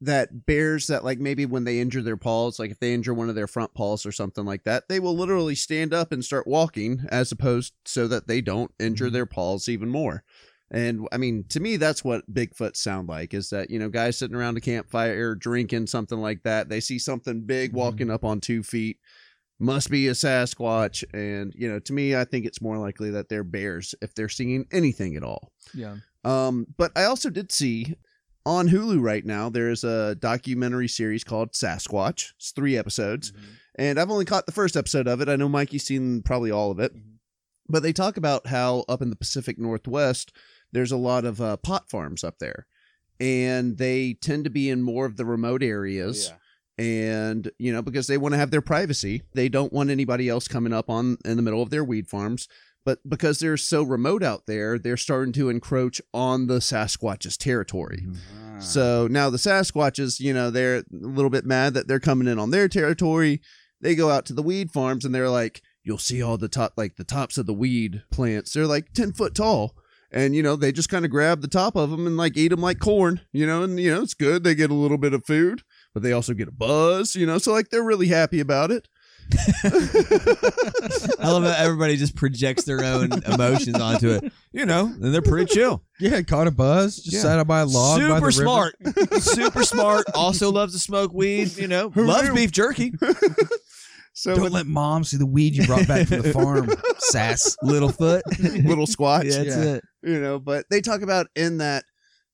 [0.00, 3.28] that bears that like maybe when they injure their paws, like if they injure one
[3.28, 6.46] of their front paws or something like that, they will literally stand up and start
[6.48, 9.12] walking as opposed so that they don't injure Mhm.
[9.12, 10.24] their paws even more.
[10.72, 14.16] And I mean, to me, that's what Bigfoot sound like is that, you know, guys
[14.16, 16.68] sitting around a campfire drinking something like that.
[16.68, 17.74] They see something big Mhm.
[17.74, 18.98] walking up on two feet,
[19.60, 21.04] must be a Sasquatch.
[21.12, 24.28] And, you know, to me, I think it's more likely that they're bears if they're
[24.28, 25.52] seeing anything at all.
[25.74, 25.96] Yeah.
[26.24, 27.96] Um, but I also did see
[28.46, 32.32] on Hulu right now, there is a documentary series called Sasquatch.
[32.36, 33.32] It's three episodes.
[33.76, 35.28] And I've only caught the first episode of it.
[35.28, 36.94] I know Mikey's seen probably all of it.
[36.94, 37.18] Mhm.
[37.68, 40.32] But they talk about how up in the Pacific Northwest,
[40.72, 42.66] there's a lot of uh, pot farms up there.
[43.20, 46.32] And they tend to be in more of the remote areas.
[46.80, 50.48] And, you know, because they want to have their privacy, they don't want anybody else
[50.48, 52.48] coming up on in the middle of their weed farms.
[52.86, 58.06] But because they're so remote out there, they're starting to encroach on the Sasquatch's territory.
[58.08, 58.60] Ah.
[58.60, 62.38] So now the Sasquatches, you know, they're a little bit mad that they're coming in
[62.38, 63.42] on their territory.
[63.82, 66.72] They go out to the weed farms and they're like, you'll see all the top,
[66.78, 68.54] like the tops of the weed plants.
[68.54, 69.74] They're like 10 foot tall.
[70.12, 72.48] And, you know, they just kind of grab the top of them and like eat
[72.48, 74.42] them like corn, you know, and, you know, it's good.
[74.42, 75.62] They get a little bit of food,
[75.94, 78.88] but they also get a buzz, you know, so like they're really happy about it.
[79.62, 84.32] I love how everybody just projects their own emotions onto it.
[84.52, 85.84] You know, and they're pretty chill.
[86.00, 86.96] yeah, caught a buzz.
[86.96, 87.22] Just Yeah.
[87.22, 88.00] sat up by a log.
[88.00, 88.32] by the Super river.
[88.32, 88.74] smart.
[89.22, 90.06] Super smart.
[90.14, 91.56] Also loves to smoke weed.
[91.56, 92.92] You know, loves beef jerky.
[94.12, 96.68] So Don't with let mom see the weed you brought back from the farm.
[96.98, 97.56] Sass.
[97.62, 99.24] little foot, little squatch.
[99.24, 99.62] Yeah, that's Yeah.
[99.74, 99.84] it.
[100.02, 101.84] you know but they talk about in that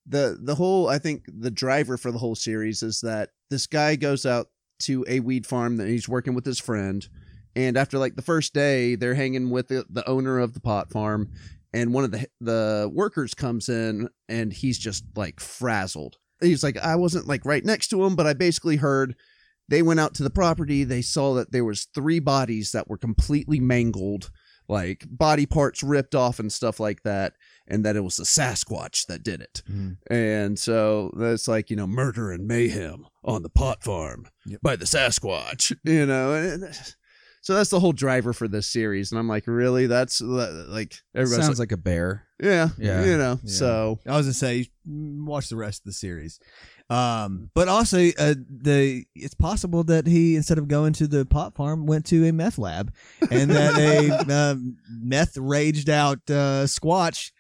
[0.07, 3.97] the the whole i think the driver for the whole series is that this guy
[3.97, 4.49] goes out
[4.81, 7.09] to a weed farm that he's working with his friend
[7.55, 10.91] and after like the first day they're hanging with the, the owner of the pot
[10.91, 11.31] farm
[11.73, 16.17] and one of the the workers comes in and he's just like frazzled.
[16.41, 19.17] He's like i wasn't like right next to him but i basically heard
[19.69, 22.99] they went out to the property they saw that there was three bodies that were
[22.99, 24.31] completely mangled
[24.69, 27.33] like body parts ripped off and stuff like that
[27.69, 29.97] and that it was the sasquatch that did it Mhm.
[30.11, 34.61] and so that's like you know murder and mayhem on the pot farm Yep.
[34.63, 36.65] by the sasquatch you know and
[37.43, 41.43] so that's the whole driver for this series and i'm like really that's like everybody
[41.43, 42.27] Sounds like a bear.
[42.41, 43.05] yeah Yeah.
[43.05, 43.51] you know Yeah.
[43.53, 46.39] so I was gonna say, mm, watch the rest of the series.
[46.89, 51.57] Um, but also, uh, the it's possible that he instead of going to the pot
[51.57, 52.93] farm went to a meth lab,
[53.29, 57.33] and that a um, meth raged out uh, Squatch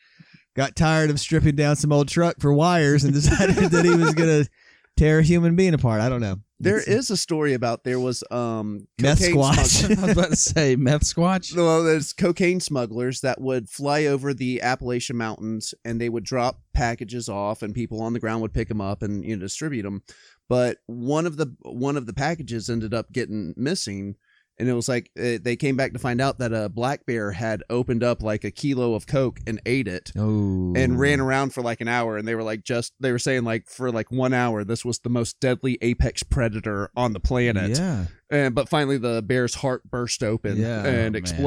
[0.57, 4.13] got tired of stripping down some old truck for wires and decided that he was
[4.15, 4.45] gonna
[4.97, 6.01] tear a human being apart.
[6.01, 6.39] I don't know.
[6.59, 9.85] there It's- is a story about there was um Meth squatch.
[9.99, 11.55] I was about to say meth squatch.
[11.55, 16.61] Well, there's cocaine smugglers that would fly over the Appalachian Mountains and they would drop
[16.75, 19.83] packages off, and people on the ground would pick them up and you know distribute
[19.83, 20.03] them.
[20.49, 24.15] But one of the one of the packages ended up getting missing,
[24.59, 27.33] and it was like uh, they came back to find out that a black bear
[27.33, 30.13] had opened up like a kilo of coke and ate it.
[30.17, 33.19] Oh, And ran around for like an hour, and they were like, just they were
[33.19, 37.21] saying like for like one hour, this was the most deadly apex predator on the
[37.21, 37.79] planet.
[37.79, 40.85] Yeah, And but finally, the bear's heart burst open Yeah.
[40.87, 41.43] and Oh, man.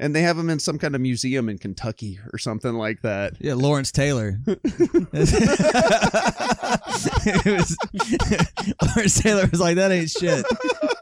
[0.00, 0.06] Exploded.
[0.06, 3.34] And they have him in some kind of museum in Kentucky or something like that.
[3.40, 3.54] yeah.
[3.54, 4.40] Lawrence Taylor.
[7.44, 7.76] was,
[8.96, 10.44] Lawrence Taylor was like, "That ain't shit."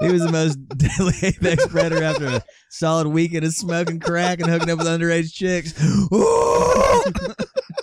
[0.01, 4.49] He was the most deadly apex predator after a solid weekend of smoking crack and
[4.51, 5.74] hooking up with underage chicks.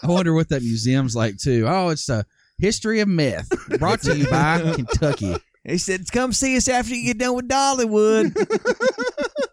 [0.04, 1.66] I wonder what that museum's like too.
[1.68, 2.26] Oh, it's a
[2.58, 3.50] history of myth,
[3.80, 5.36] brought to you by Kentucky.
[5.64, 8.34] He said, "Come see us after you get done with Dollywood."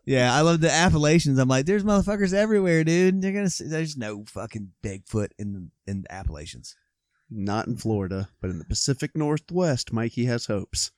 [0.04, 1.38] Yeah, I love the Appalachians.
[1.38, 3.22] I'm like, there's motherfuckers everywhere, dude.
[3.22, 3.50] They're gonna.
[3.50, 6.76] See, there's no fucking Bigfoot in the, in the Appalachians.
[7.30, 10.90] Not in Florida, but in the Pacific Northwest, Mikey has hopes.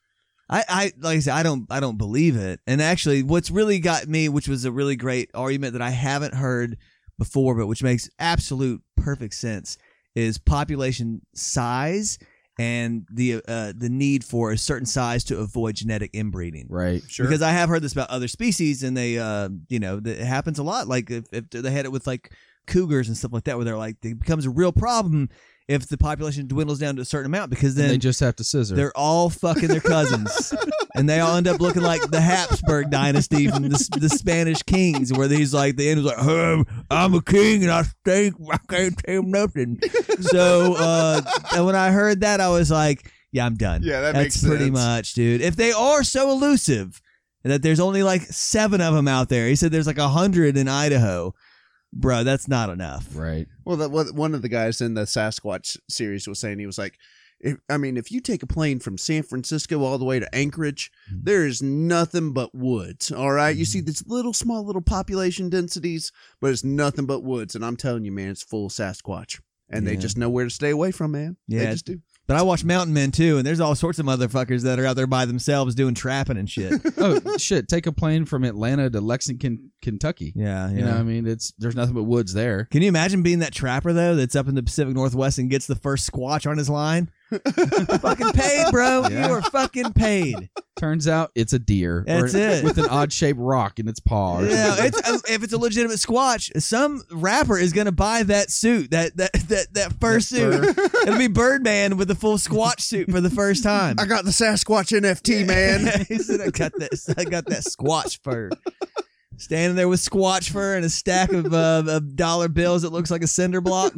[0.48, 2.61] I, I like I said, I don't I don't believe it.
[2.66, 6.34] And actually what's really got me, which was a really great argument that I haven't
[6.34, 6.76] heard
[7.18, 9.78] before, but which makes absolute perfect sense,
[10.14, 12.18] is population size
[12.59, 16.66] and the uh, the need for a certain size to avoid genetic inbreeding.
[16.70, 17.02] Right.
[17.09, 17.26] Sure.
[17.26, 20.59] Because I have heard this about other species, and they, uh, you know, it happens
[20.59, 20.86] a lot.
[20.88, 22.32] Like if, if they had it with like
[22.66, 25.28] cougars and stuff like that, where they're like, it becomes a real problem
[25.66, 28.36] if the population dwindles down to a certain amount because Then then they just have
[28.36, 28.74] to scissor.
[28.74, 30.52] they're all fucking their cousins,
[30.95, 35.12] and they all end up looking like the Habsburg dynasty from the, the Spanish kings,
[35.12, 38.34] where he's like the end was like, "Um, "I'm a king and I stink.
[38.51, 39.80] I can't tell nothing."
[40.20, 41.22] So uh,
[41.55, 44.45] and when I heard that, I was like, "Yeah, I'm done." Yeah, that That's makes
[44.45, 44.74] pretty sense.
[44.74, 45.40] much, dude.
[45.40, 47.01] If they are so elusive
[47.42, 50.09] and that there's only like seven of them out there, he said there's like a
[50.09, 51.34] hundred in Idaho.
[51.92, 53.07] bro, that's not enough.
[53.14, 53.47] Right.
[53.64, 56.78] Well, that what one of the guys in the Sasquatch series was saying he was
[56.78, 56.99] like,
[57.45, 60.34] if, I mean, if you take a plane from San Francisco all the way to
[60.34, 61.20] Anchorage, Mm-hmm.
[61.24, 63.12] there is nothing but woods.
[63.12, 67.55] All right, you see these little small little population densities, but it's nothing but woods.
[67.55, 69.40] And I'm telling you, man, it's full Sasquatch,
[69.70, 71.36] and they just know where to stay away from, man.
[71.47, 71.61] Yeah.
[71.66, 72.01] they just do.
[72.26, 74.97] But I watch Mountain Men too, and there's all sorts of motherfuckers that are out
[74.97, 76.72] there by themselves doing trapping and shit.
[76.97, 77.68] Oh shit!
[77.68, 80.32] Take a plane from Atlanta to Lexington, Kentucky.
[80.34, 80.76] Yeah, yeah.
[80.78, 82.64] You know, I mean, it's there's nothing but woods there.
[82.70, 85.66] Can you imagine being that trapper though that's up in the Pacific Northwest and gets
[85.66, 87.11] the first squatch on his line?
[87.30, 89.06] Fucking paid, bro.
[89.10, 89.26] Yeah.
[89.28, 90.48] You are fucking paid.
[90.76, 91.98] Turns out it's a deer.
[92.00, 92.64] or- That's it.
[92.64, 94.40] With an odd shaped rock in its paw.
[94.40, 98.90] Yeah, it's, uh, if it's a legitimate squatch, some rapper is gonna buy that suit,
[98.90, 100.76] that that that that fur suit.
[101.06, 103.96] It'll be Birdman with the full squatch suit for the first time.
[103.98, 106.04] I got the Sasquatch NFT, man.
[106.08, 107.14] he said, "I got that.
[107.18, 108.50] I got that squatch fur."
[109.36, 113.10] Standing there with squatch fur and a stack of uh, of dollar bills that looks
[113.10, 113.92] like a cinder block.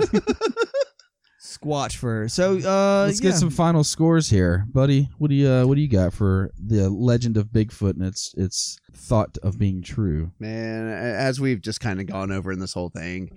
[1.56, 2.28] Squatch fur.
[2.28, 3.30] So uh, Let's yeah.
[3.30, 5.08] get some final scores here, buddy.
[5.18, 8.34] What do you uh, what do you got for the legend of Bigfoot and its
[8.36, 10.32] its thought of being true?
[10.38, 13.30] Man, as we've just kind of gone over in this whole thing,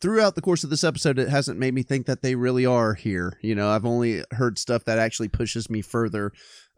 [0.00, 2.94] throughout the course of this episode, it hasn't made me think that they really are
[2.94, 3.38] here.
[3.42, 6.32] You know, I've only heard stuff that actually pushes me further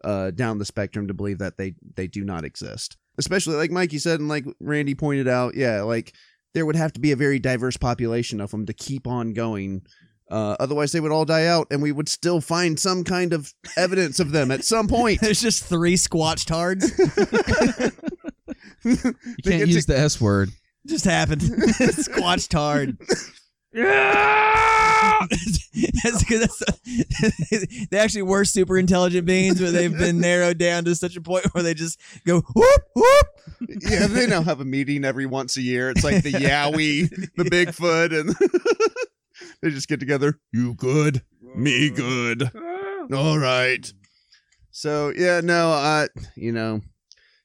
[0.04, 2.96] uh, down the spectrum to believe that they they do not exist.
[3.18, 6.14] Especially like Mikey said, and like Randy pointed out, yeah, like
[6.54, 9.82] there would have to be a very diverse population of them to keep on going.
[10.30, 13.52] Uh, otherwise, they would all die out, and we would still find some kind of
[13.76, 15.20] evidence of them at some point.
[15.20, 16.92] There's just three squatch tards.
[18.84, 18.94] You
[19.44, 20.50] can't use to- the S word.
[20.86, 21.40] just happened.
[21.42, 22.96] squatch tard.
[26.02, 30.94] that's because that's they actually were super intelligent beings, but they've been narrowed down to
[30.94, 33.26] such a point where they just go whoop whoop.
[33.80, 35.90] yeah, they now have a meeting every once a year.
[35.90, 38.34] It's like the Yowie, the Bigfoot, and
[39.62, 40.38] they just get together.
[40.52, 41.22] You good,
[41.54, 42.42] me uh, good.
[42.54, 43.16] Uh.
[43.16, 43.92] All right.
[44.70, 46.82] So yeah, no, I you know,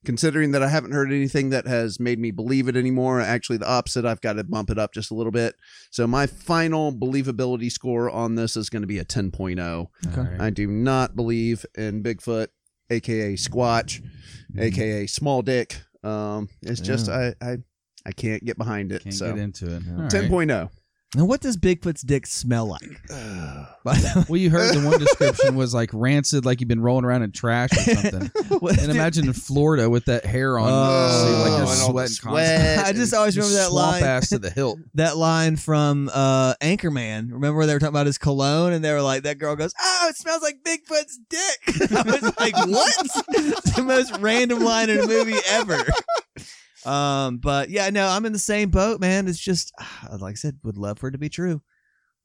[0.06, 3.70] considering that I haven't heard anything that has made me believe it anymore, actually the
[3.70, 5.56] opposite, I've got to bump it up just a little bit.
[5.92, 9.62] So my final believability score on this is going to be a 10.0.
[9.68, 10.42] All right.
[10.42, 12.48] I do not believe in Bigfoot,
[12.90, 14.60] aka Squatch, mm-hmm.
[14.60, 15.82] aka Small Dick.
[16.04, 17.58] Um, it's just I, I
[18.06, 19.04] I can't get behind it.
[19.04, 19.84] Can't so get into it.
[19.98, 20.52] All ten right.
[20.52, 20.70] Oh.
[21.14, 21.22] Point.
[21.22, 22.82] Now, what does Bigfoot's dick smell like?
[23.86, 27.34] Well, you heard the one description was like rancid, like you've been rolling around in
[27.34, 28.32] trash or something.
[28.80, 32.60] And imagine in Florida with that hair on, Oh, see, like and you're sweating sweat.
[32.62, 32.90] constantly.
[32.90, 34.04] I just always remember that swamp line.
[34.04, 34.80] ass to the hilt.
[34.94, 37.30] that line from uh Anchorman.
[37.34, 39.74] Remember where they were talking about his cologne and they were like, that girl goes,
[39.78, 41.92] Oh, it smells like Bigfoot's dick.
[41.92, 42.96] I was like, What?
[43.76, 45.84] The most random line in a movie ever.
[46.86, 49.28] Um, but yeah, no, I'm in the same boat, man.
[49.28, 49.74] It's just
[50.20, 51.62] like I said, would love for it to be true.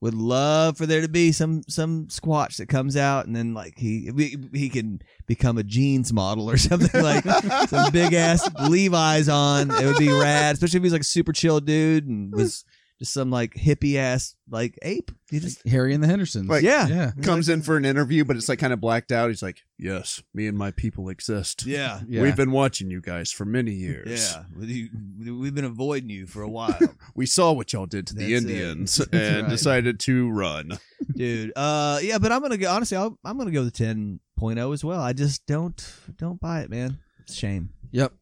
[0.00, 3.74] Would love for there to be some some squatch that comes out and then like
[3.76, 7.24] he he, he can become a jeans model or something like
[7.68, 9.72] some big ass Levi's on.
[9.72, 12.64] It would be rad, especially if he's like a super chill dude and was
[12.98, 15.10] just some like hippie ass like ape.
[15.30, 16.48] He just Harry and the Hendersons.
[16.48, 16.86] Like- yeah.
[16.88, 17.10] yeah.
[17.22, 19.28] Comes in for an interview, but it's like kind of blacked out.
[19.28, 21.64] He's like, "Yes, me and my people exist.
[21.66, 22.00] Yeah.
[22.08, 22.22] Yeah.
[22.22, 24.34] We've been watching you guys for many years.
[24.34, 24.90] Yeah, We-
[25.30, 26.78] we've been avoiding you for a while,
[27.14, 28.50] We saw what y'all did to the That's it.
[28.50, 29.48] Indians and right.
[29.50, 30.78] decided to run.
[31.14, 31.52] dude.
[31.56, 32.70] Uh, yeah, but I'm gonna go.
[32.70, 35.00] Honestly, I'll, I'm gonna go with 10.0 as well.
[35.00, 36.98] I just don't don't buy it, man.
[37.20, 37.70] It's a shame.
[37.92, 38.12] Yep.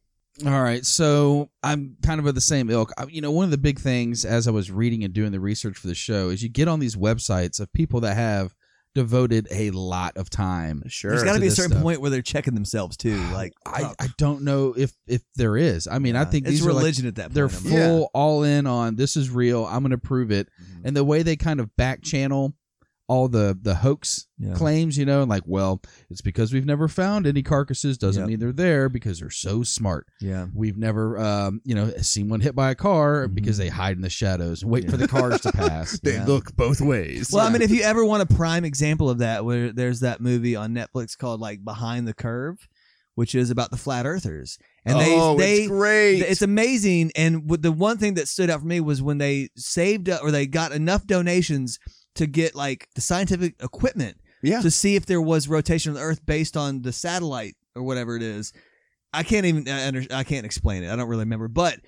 [0.45, 0.85] All right.
[0.85, 2.91] So I'm kind of of the same ilk.
[2.97, 5.39] I, you know, one of the big things as I was reading and doing the
[5.39, 8.53] research for the show is you get on these websites of people that have
[8.93, 10.83] devoted a lot of time.
[10.87, 11.11] Sure.
[11.11, 11.83] There's got to be a certain stuff.
[11.83, 13.17] point where they're checking themselves too.
[13.31, 15.87] Like I, I don't know if if there is.
[15.87, 17.33] I mean, I uh, think it's these are like religion at that point.
[17.33, 18.05] they're full Yeah.
[18.13, 19.65] all in on this is real.
[19.65, 20.49] I'm going to prove it.
[20.61, 20.81] Mhm.
[20.85, 22.53] And the way they kind of back channel
[23.09, 24.53] all the the hoax Yeah.
[24.53, 28.27] claims, you know, like, well, it's because we've never found any carcasses doesn't Yep.
[28.29, 30.07] mean they're there because they're so smart.
[30.19, 30.47] Yeah.
[30.53, 33.35] We've never, um, you know, seen one hit by a car Mhm.
[33.35, 34.91] because they hide in the shadows and wait Yeah.
[34.91, 35.97] for the cars to pass.
[36.03, 36.25] They Yeah.
[36.25, 37.29] look both ways.
[37.31, 40.19] Well, I mean, if you ever want a prime example of that, where there's that
[40.19, 42.67] movie on Netflix called like Behind the Curve,
[43.15, 46.19] which is about the flat earthers, and they oh, they it's great.
[46.19, 47.11] it's amazing.
[47.15, 50.29] And the one thing that stood out for me was when they saved up or
[50.29, 51.79] they got enough donations
[52.17, 54.61] to get like the scientific equipment yeah.
[54.61, 58.15] to see if there was rotation of the Earth based on the satellite or whatever
[58.15, 58.53] it is.
[59.13, 60.91] I can't even I under, I can't explain it.
[60.91, 61.79] I don't really remember, but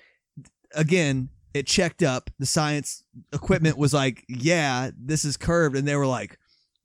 [0.74, 2.30] again, it checked up.
[2.38, 6.38] The science equipment was like, yeah, this is curved, and they were like,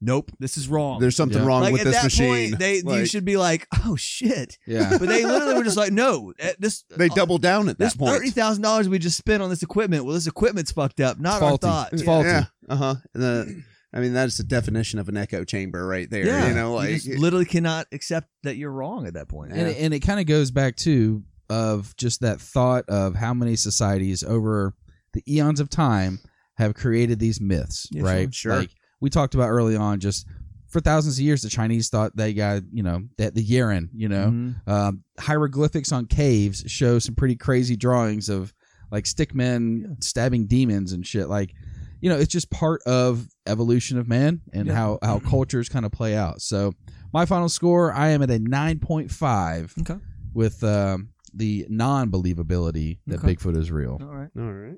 [0.05, 0.99] nope, this is wrong.
[0.99, 1.47] There's something Yeah.
[1.47, 2.49] wrong like with at this that machine.
[2.51, 4.57] point, they you Like, should be like, oh shit.
[4.67, 4.97] Yeah.
[4.97, 7.99] But they literally were just like, no, eh, this they double down at this that
[7.99, 8.11] point.
[8.15, 10.05] thirty thousand dollars we just spent on this equipment.
[10.05, 11.19] Well, this equipment's fucked up.
[11.19, 11.67] Not our faulty.
[11.67, 11.93] thought.
[11.93, 12.05] It's Yeah.
[12.05, 12.29] faulty.
[12.29, 12.45] Yeah.
[12.69, 12.95] Uh huh.
[13.13, 16.25] The I mean that's the definition of an echo chamber right there.
[16.25, 16.47] Yeah.
[16.49, 19.51] You know, like just literally cannot accept that you're wrong at that point.
[19.53, 23.33] and it, and it kind of goes back to of just that thought of how
[23.33, 24.73] many societies over
[25.13, 26.19] the eons of time
[26.57, 28.33] have created these myths, Yeah, right?
[28.33, 28.59] sure, sure.
[28.61, 28.71] Like
[29.01, 30.25] we talked about early on, just
[30.67, 34.09] for thousands of years, the Chinese thought they got you know that the Yeren, you
[34.09, 34.67] know, Mhm.
[34.67, 38.53] um, hieroglyphics on caves show some pretty crazy drawings of
[38.91, 39.87] like stickmen Yeah.
[39.99, 41.27] stabbing demons and shit.
[41.29, 41.53] Like,
[42.01, 44.75] you know, it's just part of evolution of man and Yeah.
[44.75, 46.41] how how cultures kind of play out.
[46.41, 46.73] So
[47.13, 49.97] my final score, I am at a nine point five Okay.
[50.33, 53.35] with um, the non believability that Okay.
[53.35, 53.97] Bigfoot is real.
[54.01, 54.29] All right.
[54.37, 54.77] all right.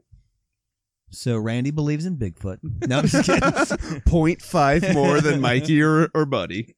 [1.09, 2.59] So Randy believes in Bigfoot.
[2.87, 4.01] No, I'm just kidding.
[4.05, 6.75] Point five more than Mikey or, or Buddy.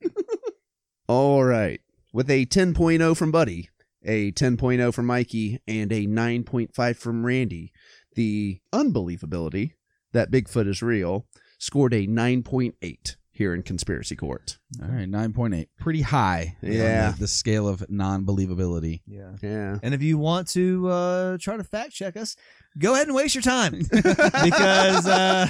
[1.07, 1.81] All right.
[2.13, 3.69] With a 10.0 from Buddy,
[4.03, 7.71] a 10.0 from Mikey, and a 9.5 from Randy,
[8.15, 9.73] the unbelievability
[10.11, 11.27] that Bigfoot is real
[11.59, 14.59] scored a 9.8 here in Conspiracy Court.
[14.83, 16.57] All right, nine point eight, pretty high.
[16.61, 17.11] on Yeah.
[17.13, 19.01] the, the scale of non believability.
[19.07, 19.31] yeah.
[19.41, 19.79] Yeah.
[19.81, 22.35] And if you want to uh, try to fact check us,
[22.77, 25.47] go ahead and waste your time because uh,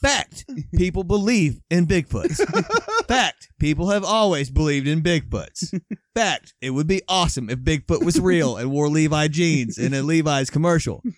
[0.00, 0.44] fact,
[0.76, 2.38] people believe in Bigfoots.
[3.08, 5.78] fact, people have always believed in Bigfoots.
[6.14, 10.02] fact, it would be awesome if Bigfoot was real and wore Levi jeans in a
[10.02, 11.02] Levi's commercial.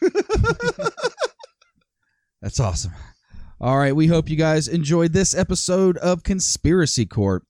[2.40, 2.92] That's awesome.
[3.64, 7.44] All right, we hope you guys enjoyed this episode of Conspiracy Court.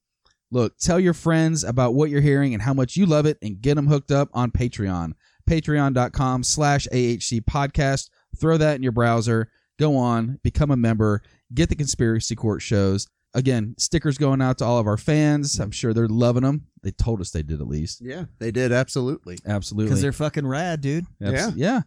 [0.53, 3.61] Look, tell your friends about what you're hearing and how much you love it and
[3.61, 5.15] get them hooked up on Patreon.
[5.51, 8.11] Patreon.com slash AHC podcast.
[8.39, 9.51] Throw that in your browser.
[9.77, 11.21] Go on, become a member,
[11.53, 13.09] get the Conspiracy Court shows.
[13.35, 15.59] Again, stickers going out to all of our fans.
[15.59, 16.69] I'm sure they're loving them.
[16.85, 18.01] They told us they did at least.
[18.01, 19.39] Yeah, they did absolutely.
[19.45, 19.87] Absolutely.
[19.89, 21.07] Because they're fucking rad, dude.
[21.21, 21.81] Abs- yeah.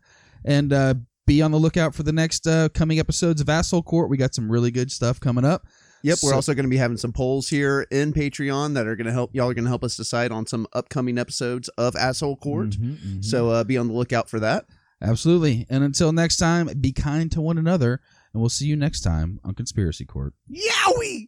[0.44, 0.96] And uh,
[1.28, 4.10] be on the lookout for the next uh, coming episodes of Asshole Court.
[4.10, 5.68] We got some really good stuff coming up.
[6.04, 9.08] Yep, we're also going to be having some polls here in Patreon that are going
[9.08, 12.38] to help y'all are going to help us decide on some upcoming episodes of Asshole
[12.38, 12.70] Court.
[12.70, 13.26] Mhm, mhm.
[13.26, 14.66] So uh, be on the lookout for that.
[15.02, 15.66] Absolutely.
[15.70, 18.00] And until next time, be kind to one another.
[18.34, 20.34] And we'll see you next time on Conspiracy Court.
[20.50, 21.28] Yowie!